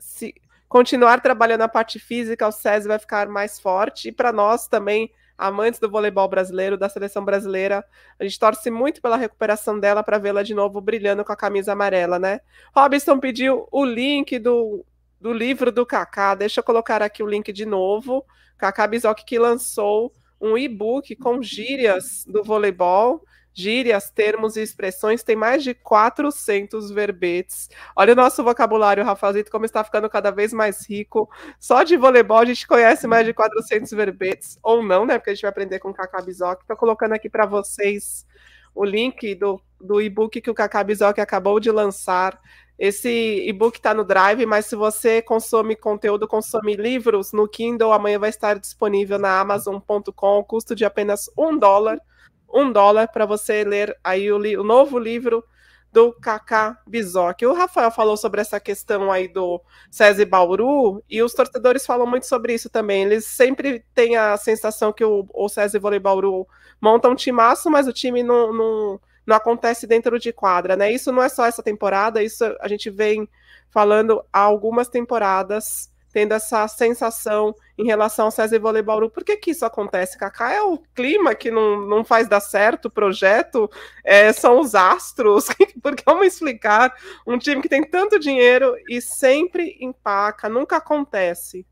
[0.00, 0.34] se
[0.68, 5.12] continuar trabalhando a parte física, o SESI vai ficar mais forte, e para nós também,
[5.36, 7.84] amantes do voleibol brasileiro, da seleção brasileira,
[8.18, 11.72] a gente torce muito pela recuperação dela para vê-la de novo brilhando com a camisa
[11.72, 12.40] amarela, né?
[12.74, 14.84] Robson pediu o link do,
[15.20, 18.24] do livro do Kaká, deixa eu colocar aqui o link de novo,
[18.56, 25.34] Kaká Bizoc que lançou um e-book com gírias do voleibol, gírias, termos e expressões, tem
[25.34, 27.68] mais de 400 verbetes.
[27.96, 31.28] Olha o nosso vocabulário, Rafaelito, como está ficando cada vez mais rico.
[31.58, 35.18] Só de voleibol a gente conhece mais de 400 verbetes, ou não, né?
[35.18, 36.60] Porque a gente vai aprender com o Cacá Bizoc.
[36.60, 38.24] Estou colocando aqui para vocês
[38.72, 42.40] o link do, do e-book que o Cacá Bizoc acabou de lançar.
[42.78, 48.20] Esse e-book está no Drive, mas se você consome conteúdo, consome livros, no Kindle amanhã
[48.20, 52.00] vai estar disponível na Amazon.com, custo de apenas um dólar,
[52.48, 55.44] um dólar para você ler aí o, o, novo livro
[55.92, 57.42] do Kaká Bizoc.
[57.44, 59.60] O Rafael falou sobre essa questão aí do
[59.90, 63.02] César Bauru, e os torcedores falam muito sobre isso também.
[63.02, 66.46] Eles sempre têm a sensação que o, o César Vôlei Bauru
[66.80, 70.90] monta um timaço, mas o time não, não não acontece dentro de quadra, né?
[70.90, 73.28] Isso não é só essa temporada, isso a gente vem
[73.70, 79.10] falando há algumas temporadas, tendo essa sensação em relação ao César Vôlei Bauru.
[79.10, 80.54] Por que, que isso acontece, Cacá?
[80.54, 83.70] É o clima que não, não faz dar certo o projeto?
[84.02, 85.48] É, são os astros?
[85.82, 86.90] Porque vamos explicar
[87.26, 91.66] um time que tem tanto dinheiro e sempre empaca, nunca acontece.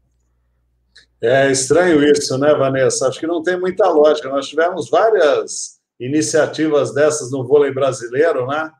[1.23, 3.09] É estranho isso, né, Vanessa?
[3.09, 4.29] Acho que não tem muita lógica.
[4.29, 8.71] Nós tivemos várias iniciativas dessas no vôlei brasileiro, né?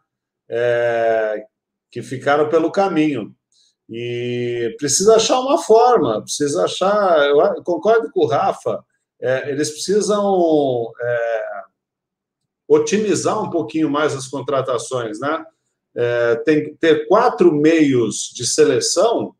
[0.49, 1.45] É,
[1.91, 3.35] que ficaram pelo caminho.
[3.89, 7.29] E precisa achar uma forma, precisa achar.
[7.29, 8.85] Eu concordo com o Rafa,
[9.21, 11.47] é, eles precisam é,
[12.69, 15.45] otimizar um pouquinho mais as contratações, né?
[15.95, 19.35] É, tem que ter quatro meios de seleção,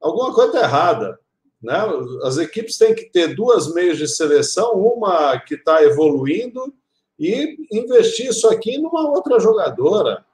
[0.00, 1.18] alguma coisa está errada.
[1.62, 1.76] Né?
[2.24, 6.74] As equipes têm que ter duas meios de seleção, uma que está evoluindo
[7.20, 10.24] e investir isso aqui numa outra jogadora.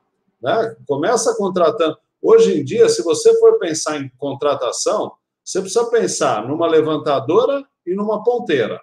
[0.41, 0.77] Né?
[0.87, 1.99] Começa contratando.
[2.23, 5.13] Hoje em dia, se você for pensar em contratação,
[5.45, 8.81] você precisa pensar numa levantadora e numa ponteira.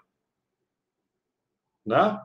[1.85, 2.19] Né?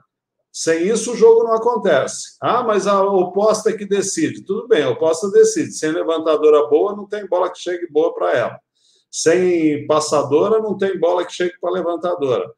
[0.52, 2.36] Sem isso, o jogo não acontece.
[2.40, 4.42] Ah, mas a oposta é que decide.
[4.42, 5.72] Tudo bem, a oposta decide.
[5.72, 8.60] Sem levantadora boa, não tem bola que chegue boa para ela.
[9.08, 12.52] Sem passadora, não tem bola que chegue para a levantadora.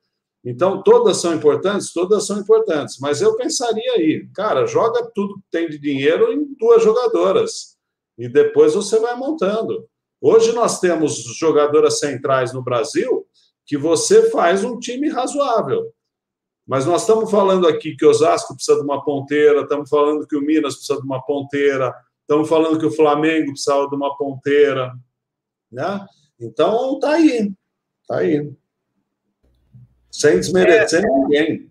[0.44, 1.92] Então, todas são importantes?
[1.92, 2.98] Todas são importantes.
[2.98, 7.76] Mas eu pensaria aí, cara, joga tudo que tem de dinheiro em duas jogadoras.
[8.16, 9.86] E depois você vai montando.
[10.20, 13.26] Hoje nós temos jogadoras centrais no Brasil
[13.66, 15.92] que você faz um time razoável.
[16.66, 20.36] Mas nós estamos falando aqui que o Osasco precisa de uma ponteira, estamos falando que
[20.36, 24.92] o Minas precisa de uma ponteira, estamos falando que o Flamengo precisa de uma ponteira.
[25.70, 26.06] Né?
[26.38, 27.52] Então, tá aí.
[28.06, 28.52] Tá aí.
[30.10, 31.06] Sem desmerecer é.
[31.06, 31.70] ninguém.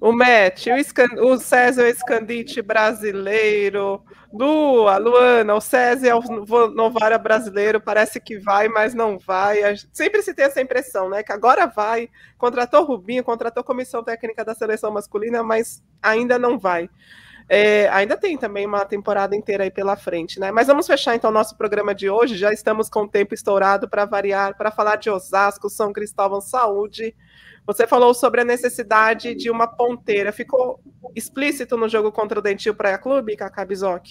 [0.00, 1.08] O Matt, o, Scan...
[1.20, 4.00] o César é o escandite brasileiro.
[4.32, 6.20] Lua, Luana, o César é o
[6.68, 9.58] Novara brasileiro, parece que vai, mas não vai.
[9.92, 11.22] Sempre se tem essa impressão, né?
[11.22, 12.08] Que agora vai.
[12.36, 16.88] Contratou Rubinho, contratou comissão técnica da seleção masculina, mas ainda não vai.
[17.48, 20.52] É, ainda tem também uma temporada inteira aí pela frente, né?
[20.52, 22.36] Mas vamos fechar então nosso programa de hoje.
[22.36, 27.16] Já estamos com o tempo estourado para variar, para falar de Osasco, São Cristóvão Saúde.
[27.66, 30.30] Você falou sobre a necessidade de uma ponteira.
[30.30, 30.78] Ficou
[31.16, 34.06] explícito no jogo contra o Dentil Praia Clube, Cacá Bizoc?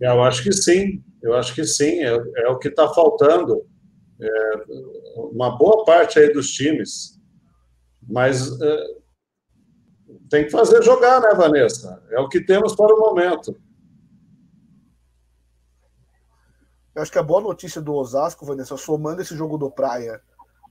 [0.00, 1.02] Eu acho que sim.
[1.22, 2.04] Eu acho que sim.
[2.04, 3.66] É, é o que está faltando.
[4.20, 4.64] É,
[5.16, 7.18] uma boa parte aí dos times.
[8.06, 8.84] Mas é,
[10.28, 12.02] tem que fazer jogar, né, Vanessa?
[12.10, 13.56] É o que temos para o momento.
[16.94, 20.20] Eu acho que a boa notícia do Osasco, Vanessa, somando esse jogo do Praia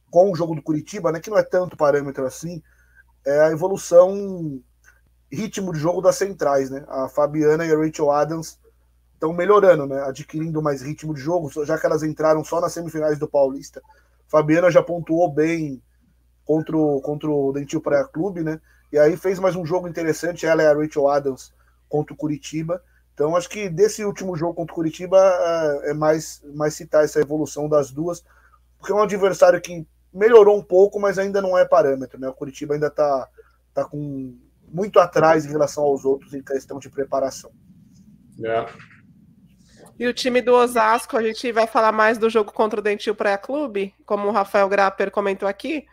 [0.09, 2.61] com o jogo do Curitiba, né, que não é tanto parâmetro assim,
[3.25, 4.61] é a evolução
[5.31, 6.85] ritmo de jogo das centrais, né?
[6.87, 8.59] A Fabiana e a Rachel Adams
[9.13, 10.01] estão melhorando, né?
[10.03, 13.81] Adquirindo mais ritmo de jogo, já que elas entraram só nas semifinais do Paulista.
[14.27, 15.81] Fabiana já pontuou bem
[16.45, 18.61] contra o, contra o Dentil Praia Clube, né?
[18.91, 21.53] E aí fez mais um jogo interessante, ela e a Rachel Adams
[21.89, 22.81] contra o Curitiba.
[23.13, 27.19] Então acho que desse último jogo contra o Curitiba é, é mais, mais citar essa
[27.19, 28.23] evolução das duas,
[28.77, 32.29] porque é um adversário que melhorou um pouco, mas ainda não é parâmetro, né?
[32.29, 33.27] O Curitiba ainda está
[33.73, 34.35] tá com
[34.67, 37.51] muito atrás em relação aos outros em questão de preparação.
[38.43, 38.65] É.
[39.99, 43.15] E o time do Osasco, a gente vai falar mais do jogo contra o Dentil
[43.15, 45.87] Praia Clube, como o Rafael Grapper comentou aqui.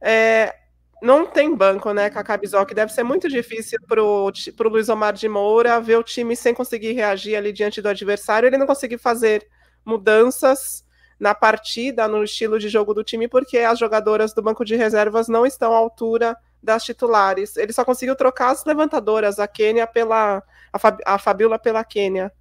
[0.00, 0.54] É,
[1.02, 2.72] não tem banco, né, Cacá Bizoc?
[2.72, 4.32] Deve ser muito difícil para o
[4.68, 8.58] Luiz Omar de Moura ver o time sem conseguir reagir ali diante do adversário, ele
[8.58, 9.46] não conseguir fazer
[9.84, 10.84] mudanças
[11.18, 15.28] na partida, no estilo de jogo do time, porque as jogadoras do banco de reservas
[15.28, 17.56] não estão à altura das titulares.
[17.56, 20.42] Ele só conseguiu trocar as levantadoras, a Quênia pela.
[20.72, 22.32] a, a Fabiola pela Quênia.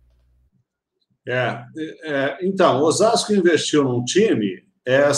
[1.28, 1.62] É,
[2.04, 5.12] é, então, Osasco investiu num time, é,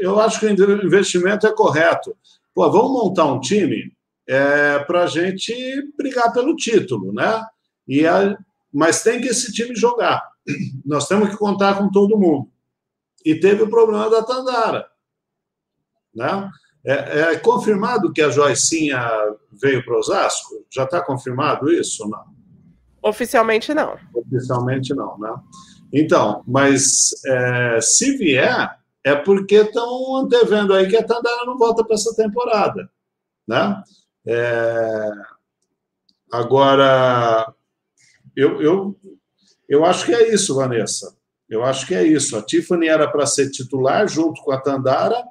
[0.00, 2.16] eu acho que o investimento é correto.
[2.54, 3.92] Pô, vamos montar um time
[4.26, 5.54] é, para a gente
[5.96, 7.44] brigar pelo título, né?
[7.86, 8.36] E a,
[8.72, 10.22] mas tem que esse time jogar.
[10.84, 12.50] Nós temos que contar com todo mundo.
[13.24, 14.86] E teve o problema da Tandara.
[16.14, 16.50] Né?
[16.84, 19.00] É, é confirmado que a Joicinha
[19.52, 20.64] veio para Osasco?
[20.70, 22.24] Já está confirmado isso ou não?
[23.02, 23.96] Oficialmente não.
[24.14, 25.34] Oficialmente não, né?
[25.92, 31.84] Então, mas é, se vier, é porque estão antevendo aí que a Tandara não volta
[31.84, 32.90] para essa temporada,
[33.46, 33.82] né?
[34.26, 35.10] É,
[36.30, 37.54] agora,
[38.36, 39.00] eu, eu
[39.68, 41.14] eu acho que é isso, Vanessa.
[41.48, 42.36] Eu acho que é isso.
[42.36, 45.22] A Tiffany era para ser titular junto com a Tandara.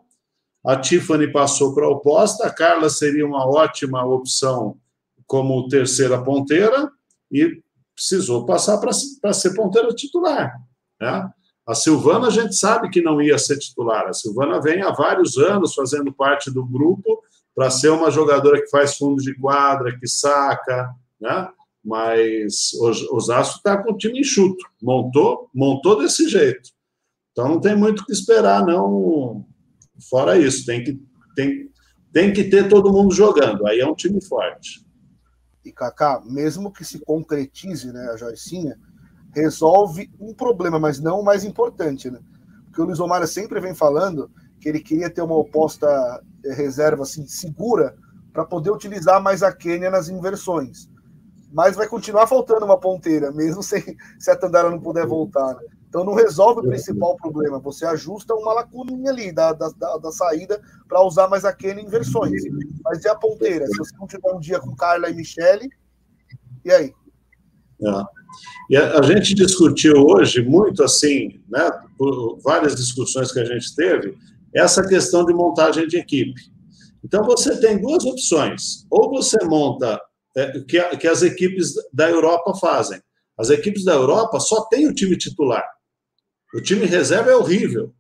[0.64, 2.46] A Tiffany passou para a oposta.
[2.46, 4.80] A Carla seria uma ótima opção
[5.26, 6.92] como terceira ponteira
[7.32, 7.62] e
[7.96, 10.54] precisou passar para ser ponteira titular.
[11.02, 11.30] Né?
[11.68, 14.08] A Silvana, a gente sabe que não ia ser titular.
[14.08, 17.22] A Silvana vem há vários anos fazendo parte do grupo
[17.54, 20.90] para ser uma jogadora que faz fundo de quadra, que saca,
[21.20, 21.50] né?
[21.84, 26.70] mas o Osasco está com o time enxuto, montou, montou desse jeito.
[27.32, 29.46] Então não tem muito o que esperar, não.
[30.10, 31.02] Fora isso, tem que,
[31.36, 31.72] tem,
[32.12, 34.86] tem que ter todo mundo jogando, aí é um time forte.
[35.64, 38.78] E Kaká, mesmo que se concretize né, a Joicinha,
[39.42, 42.20] resolve um problema, mas não o mais importante, né?
[42.66, 44.30] Porque o Luiz Omar sempre vem falando
[44.60, 45.88] que ele queria ter uma oposta
[46.46, 47.96] eh, reserva assim, segura
[48.34, 50.90] para poder utilizar mais a Quênia nas inversões
[51.52, 55.56] mas vai continuar faltando uma ponteira, mesmo se, se a Tandara não puder voltar.
[55.56, 55.62] Né?
[55.88, 60.62] Então não resolve o principal problema, você ajusta uma lacuninha ali da, da, da saída
[60.88, 62.44] para usar mais aquele em versões.
[62.84, 63.66] Mas e a ponteira?
[63.68, 65.70] Se você não tiver um dia com Carla e Michele,
[66.66, 66.94] e aí?
[67.82, 68.04] É.
[68.70, 71.70] E a, a, gente discutiu hoje muito assim, né,
[72.44, 74.18] várias discussões que a gente teve,
[74.54, 76.42] essa questão de montagem de equipe.
[77.04, 80.00] Então você tem duas opções: ou você monta
[80.36, 83.02] é, que, que as equipes da Europa fazem.
[83.38, 85.66] As equipes da Europa só têm o time titular.
[86.54, 87.94] O time reserva é horrível.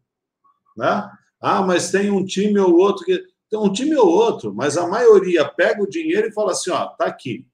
[0.75, 1.09] Né?
[1.41, 3.23] Ah, mas tem um time ou outro que.
[3.49, 6.87] Tem um time ou outro, mas a maioria pega o dinheiro e fala assim: ó,
[6.87, 7.46] tá aqui.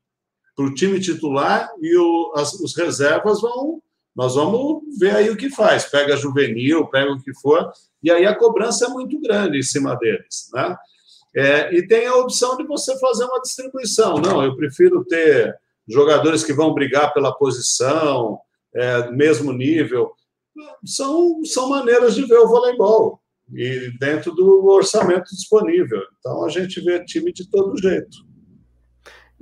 [0.55, 3.81] Para o time titular e o, as, os reservas vão.
[4.15, 5.85] Nós vamos ver aí o que faz.
[5.85, 7.71] Pega juvenil, pega o que for,
[8.01, 10.49] e aí a cobrança é muito grande em cima deles.
[10.53, 10.75] Né?
[11.35, 14.15] É, e tem a opção de você fazer uma distribuição.
[14.15, 15.55] Não, eu prefiro ter
[15.87, 18.39] jogadores que vão brigar pela posição,
[18.73, 20.11] é, mesmo nível.
[20.85, 23.19] São, são maneiras de ver o voleibol
[23.51, 26.01] e dentro do orçamento disponível.
[26.19, 28.17] Então a gente vê time de todo jeito.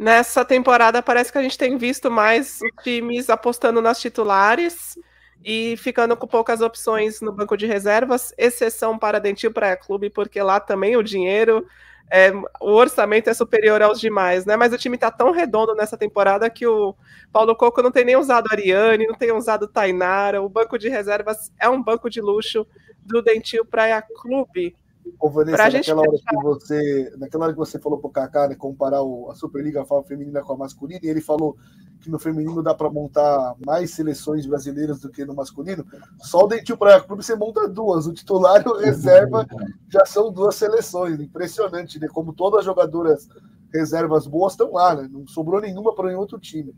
[0.01, 4.97] Nessa temporada parece que a gente tem visto mais times apostando nas titulares
[5.45, 10.41] e ficando com poucas opções no banco de reservas, exceção para Dentil Praia Clube, porque
[10.41, 11.67] lá também o dinheiro
[12.11, 14.57] é, o orçamento é superior aos demais, né?
[14.57, 16.95] Mas o time está tão redondo nessa temporada que o
[17.31, 20.41] Paulo Coco não tem nem usado Ariane, não tem usado Tainara.
[20.41, 22.65] O banco de reservas é um banco de luxo
[23.05, 24.75] do Dentil Praia Clube.
[25.19, 29.03] Ô, Vanessa, naquela, hora que você, naquela hora que você falou pro Kaká, né, comparar
[29.03, 31.55] o, a Superliga feminina com a masculina, e ele falou
[31.99, 35.85] que no feminino dá para montar mais seleções brasileiras do que no masculino,
[36.19, 39.45] só o Dentil Praia Clube você monta duas, o titular e o reserva
[39.89, 43.27] já são duas seleções, impressionante, né, como todas as jogadoras
[43.71, 46.73] reservas boas estão lá, né, não sobrou nenhuma para nenhum outro time.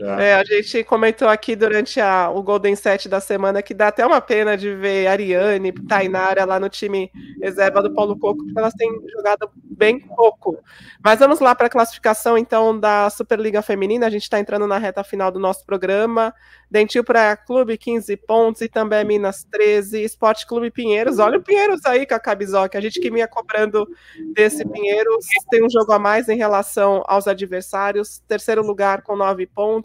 [0.00, 0.34] É.
[0.34, 4.20] a gente comentou aqui durante a, o Golden Set da semana que dá até uma
[4.20, 7.10] pena de ver Ariane, Tainara lá no time
[7.40, 10.58] reserva do Paulo Coco, porque elas têm jogado bem pouco.
[11.02, 14.06] Mas vamos lá para a classificação, então, da Superliga Feminina.
[14.06, 16.34] A gente está entrando na reta final do nosso programa.
[16.70, 21.18] Dentil Praia Clube, 15 pontos, e também Minas 13, Esporte Clube Pinheiros.
[21.18, 22.76] Olha o Pinheiros aí, Cacá Bizoc.
[22.76, 23.88] A gente que vinha cobrando
[24.34, 28.18] desse Pinheiros tem um jogo a mais em relação aos adversários.
[28.26, 29.77] Terceiro lugar com nove pontos.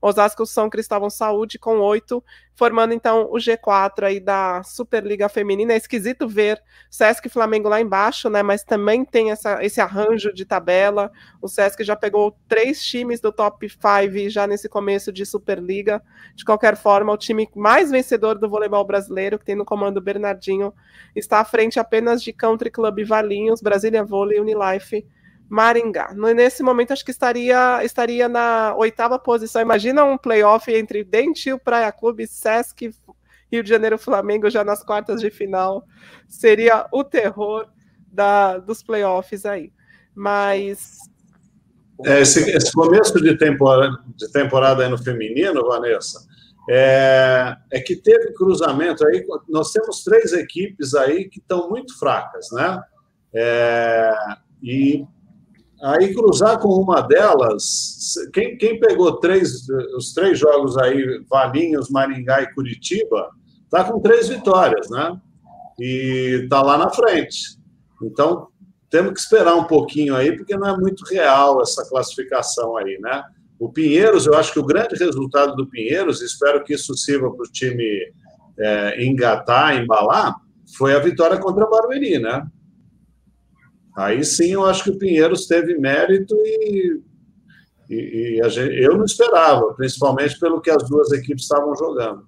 [0.00, 2.22] Osasco São Cristóvão Saúde com oito,
[2.54, 5.72] formando então o G4 aí da Superliga Feminina.
[5.72, 8.42] É esquisito ver Sesc e Flamengo lá embaixo, né?
[8.42, 11.10] Mas também tem essa, esse arranjo de tabela.
[11.42, 16.02] O Sesc já pegou três times do top 5 já nesse começo de Superliga.
[16.34, 20.72] De qualquer forma, o time mais vencedor do voleibol brasileiro, que tem no comando Bernardinho,
[21.14, 25.06] está à frente apenas de Country Club Valinhos, Brasília Vôlei e Unilife
[25.48, 26.12] Maringá.
[26.14, 29.62] Nesse momento, acho que estaria, estaria na oitava posição.
[29.62, 32.90] Imagina um playoff entre Dentil, Praia Clube, Sesc,
[33.50, 35.84] Rio de Janeiro, Flamengo, já nas quartas de final.
[36.28, 37.66] Seria o terror
[38.12, 39.72] da, dos playoffs aí.
[40.14, 40.98] Mas.
[42.04, 46.20] É, esse, esse, começo de temporada, de temporada no feminino, Vanessa,
[46.70, 49.24] é, é que teve cruzamento aí.
[49.48, 52.82] Nós temos três equipes aí que estão muito fracas, né?
[53.34, 54.12] É,
[54.62, 55.06] e
[55.82, 62.42] Aí cruzar com uma delas, quem, quem pegou três, os três jogos aí, Valinhos, Maringá
[62.42, 63.30] e Curitiba,
[63.70, 65.16] tá com três vitórias, né?
[65.78, 67.58] E tá lá na frente.
[68.02, 68.48] Então,
[68.90, 73.22] temos que esperar um pouquinho aí, porque não é muito real essa classificação aí, né?
[73.58, 77.44] O Pinheiros, eu acho que o grande resultado do Pinheiros, espero que isso sirva para
[77.44, 78.12] o time
[78.58, 80.34] é, engatar, embalar,
[80.76, 82.46] foi a vitória contra a Barueri, né?
[83.98, 87.02] Aí sim eu acho que o Pinheiros teve mérito e,
[87.90, 92.24] e, e gente, eu não esperava, principalmente pelo que as duas equipes estavam jogando.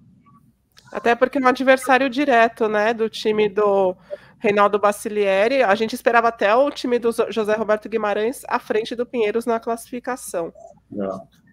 [0.91, 3.95] Até porque é um adversário direto, né, do time do
[4.37, 5.63] Reinaldo Bacilieri.
[5.63, 9.57] A gente esperava até o time do José Roberto Guimarães à frente do Pinheiros na
[9.57, 10.51] classificação.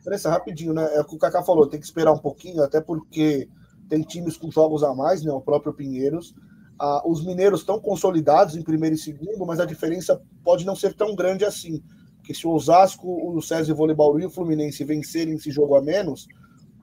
[0.05, 0.89] Vanessa, rapidinho, né?
[0.97, 3.49] É o que o Kaká falou, tem que esperar um pouquinho, até porque
[3.89, 5.31] tem times com jogos a mais, né?
[5.31, 6.35] O próprio Pinheiros.
[6.79, 10.95] Ah, os mineiros estão consolidados em primeiro e segundo, mas a diferença pode não ser
[10.95, 11.83] tão grande assim.
[12.17, 16.29] Porque se o Osasco, o César Voleibol e o Fluminense vencerem esse jogo a menos,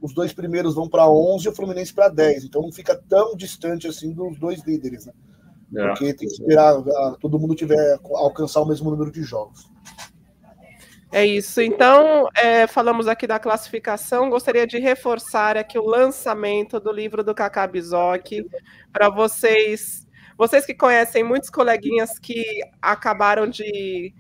[0.01, 2.45] os dois primeiros vão para 11 e o Fluminense para 10.
[2.45, 5.13] Então não fica tão distante assim dos dois líderes, né?
[5.75, 5.87] É.
[5.87, 9.69] Porque tem que esperar a, todo mundo tiver alcançar o mesmo número de jogos.
[11.11, 11.61] É isso.
[11.61, 14.29] Então, é, falamos aqui da classificação.
[14.29, 17.69] Gostaria de reforçar aqui o lançamento do livro do Cacá
[18.91, 20.07] para vocês,
[20.37, 22.43] vocês que conhecem muitos coleguinhas que
[22.81, 24.13] acabaram de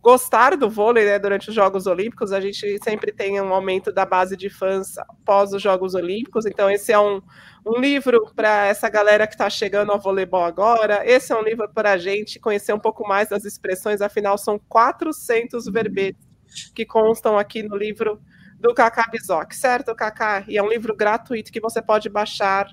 [0.00, 2.32] gostar do vôlei né, durante os Jogos Olímpicos.
[2.32, 6.46] A gente sempre tem um aumento da base de fãs após os Jogos Olímpicos.
[6.46, 7.20] Então, esse é um,
[7.66, 11.02] um livro para essa galera que está chegando ao voleibol agora.
[11.04, 14.00] Esse é um livro para a gente conhecer um pouco mais das expressões.
[14.00, 16.24] Afinal, são 400 verbetes
[16.72, 18.20] que constam aqui no livro
[18.60, 20.44] do Kaká Bizoc, certo, Kaká?
[20.46, 22.68] E é um livro gratuito que você pode baixar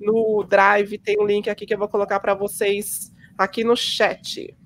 [0.00, 0.98] no Drive.
[0.98, 4.56] Tem um link aqui que eu vou colocar para vocês aqui no chat.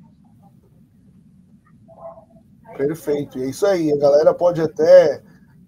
[2.77, 3.93] Perfeito, é isso aí.
[3.93, 5.23] A galera pode até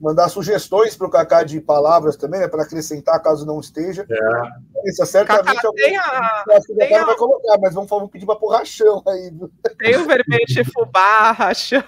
[0.05, 4.07] mandar sugestões para o Cacá de palavras também, né, para acrescentar caso não esteja.
[4.09, 4.89] É.
[4.91, 6.45] Isso, certamente Cacá, tem a,
[6.77, 7.05] tem a...
[7.07, 9.33] vai colocar, mas vamos, vamos pedir para pôr rachão aí.
[9.79, 11.83] Tem o verbete fubá, rachão.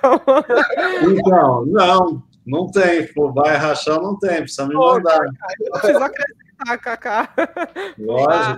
[1.02, 3.06] Então, não, não tem.
[3.08, 5.20] Fubá e rachão não tem, precisa me mandar.
[5.60, 6.46] eu preciso acrescentar
[6.80, 7.28] Kaká.
[7.36, 8.56] Ah,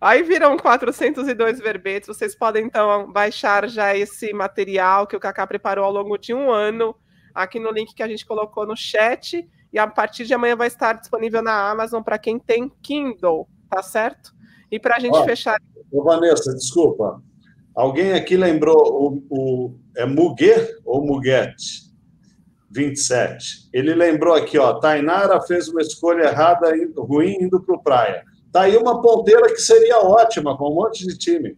[0.00, 2.06] Aí viram 402 verbetes.
[2.06, 6.50] Vocês podem então baixar já esse material que o Kaká preparou ao longo de um
[6.50, 6.94] ano
[7.34, 9.48] aqui no link que a gente colocou no chat.
[9.72, 13.82] E a partir de amanhã vai estar disponível na Amazon para quem tem Kindle, tá
[13.82, 14.34] certo?
[14.70, 15.60] E para a gente Ó, fechar.
[15.90, 17.22] Ô Vanessa, desculpa.
[17.74, 21.90] Alguém aqui lembrou o, o é Muguet ou Muguete?
[22.70, 23.68] 27.
[23.72, 28.24] Ele lembrou aqui, ó, Tainara fez uma escolha errada, ruim, indo para o Praia.
[28.50, 31.56] Tá aí uma ponteira que seria ótima, com um monte de time.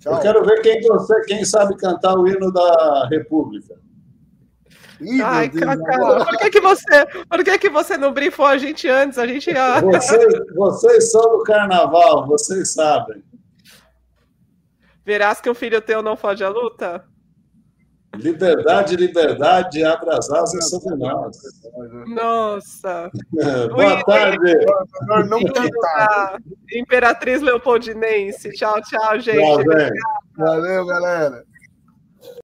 [0.00, 0.14] tchau.
[0.14, 0.80] Eu quero ver quem,
[1.28, 3.83] quem sabe cantar o hino da República.
[5.00, 8.88] Ih, Ai, Cacá, por que, que você, por que, que você não brifou a gente
[8.88, 9.18] antes?
[9.18, 9.80] A gente ia...
[9.80, 13.22] vocês, vocês são do carnaval, vocês sabem.
[15.04, 17.04] Verás que o filho teu não foge à luta?
[18.16, 21.36] Liberdade, liberdade, abre as asas sobre nós.
[22.06, 23.10] Nossa.
[23.74, 24.54] Boa tarde.
[25.28, 25.40] Não
[26.72, 28.52] Imperatriz Leopoldinense.
[28.52, 29.64] Tchau, tchau, gente.
[30.36, 31.44] Valeu, galera.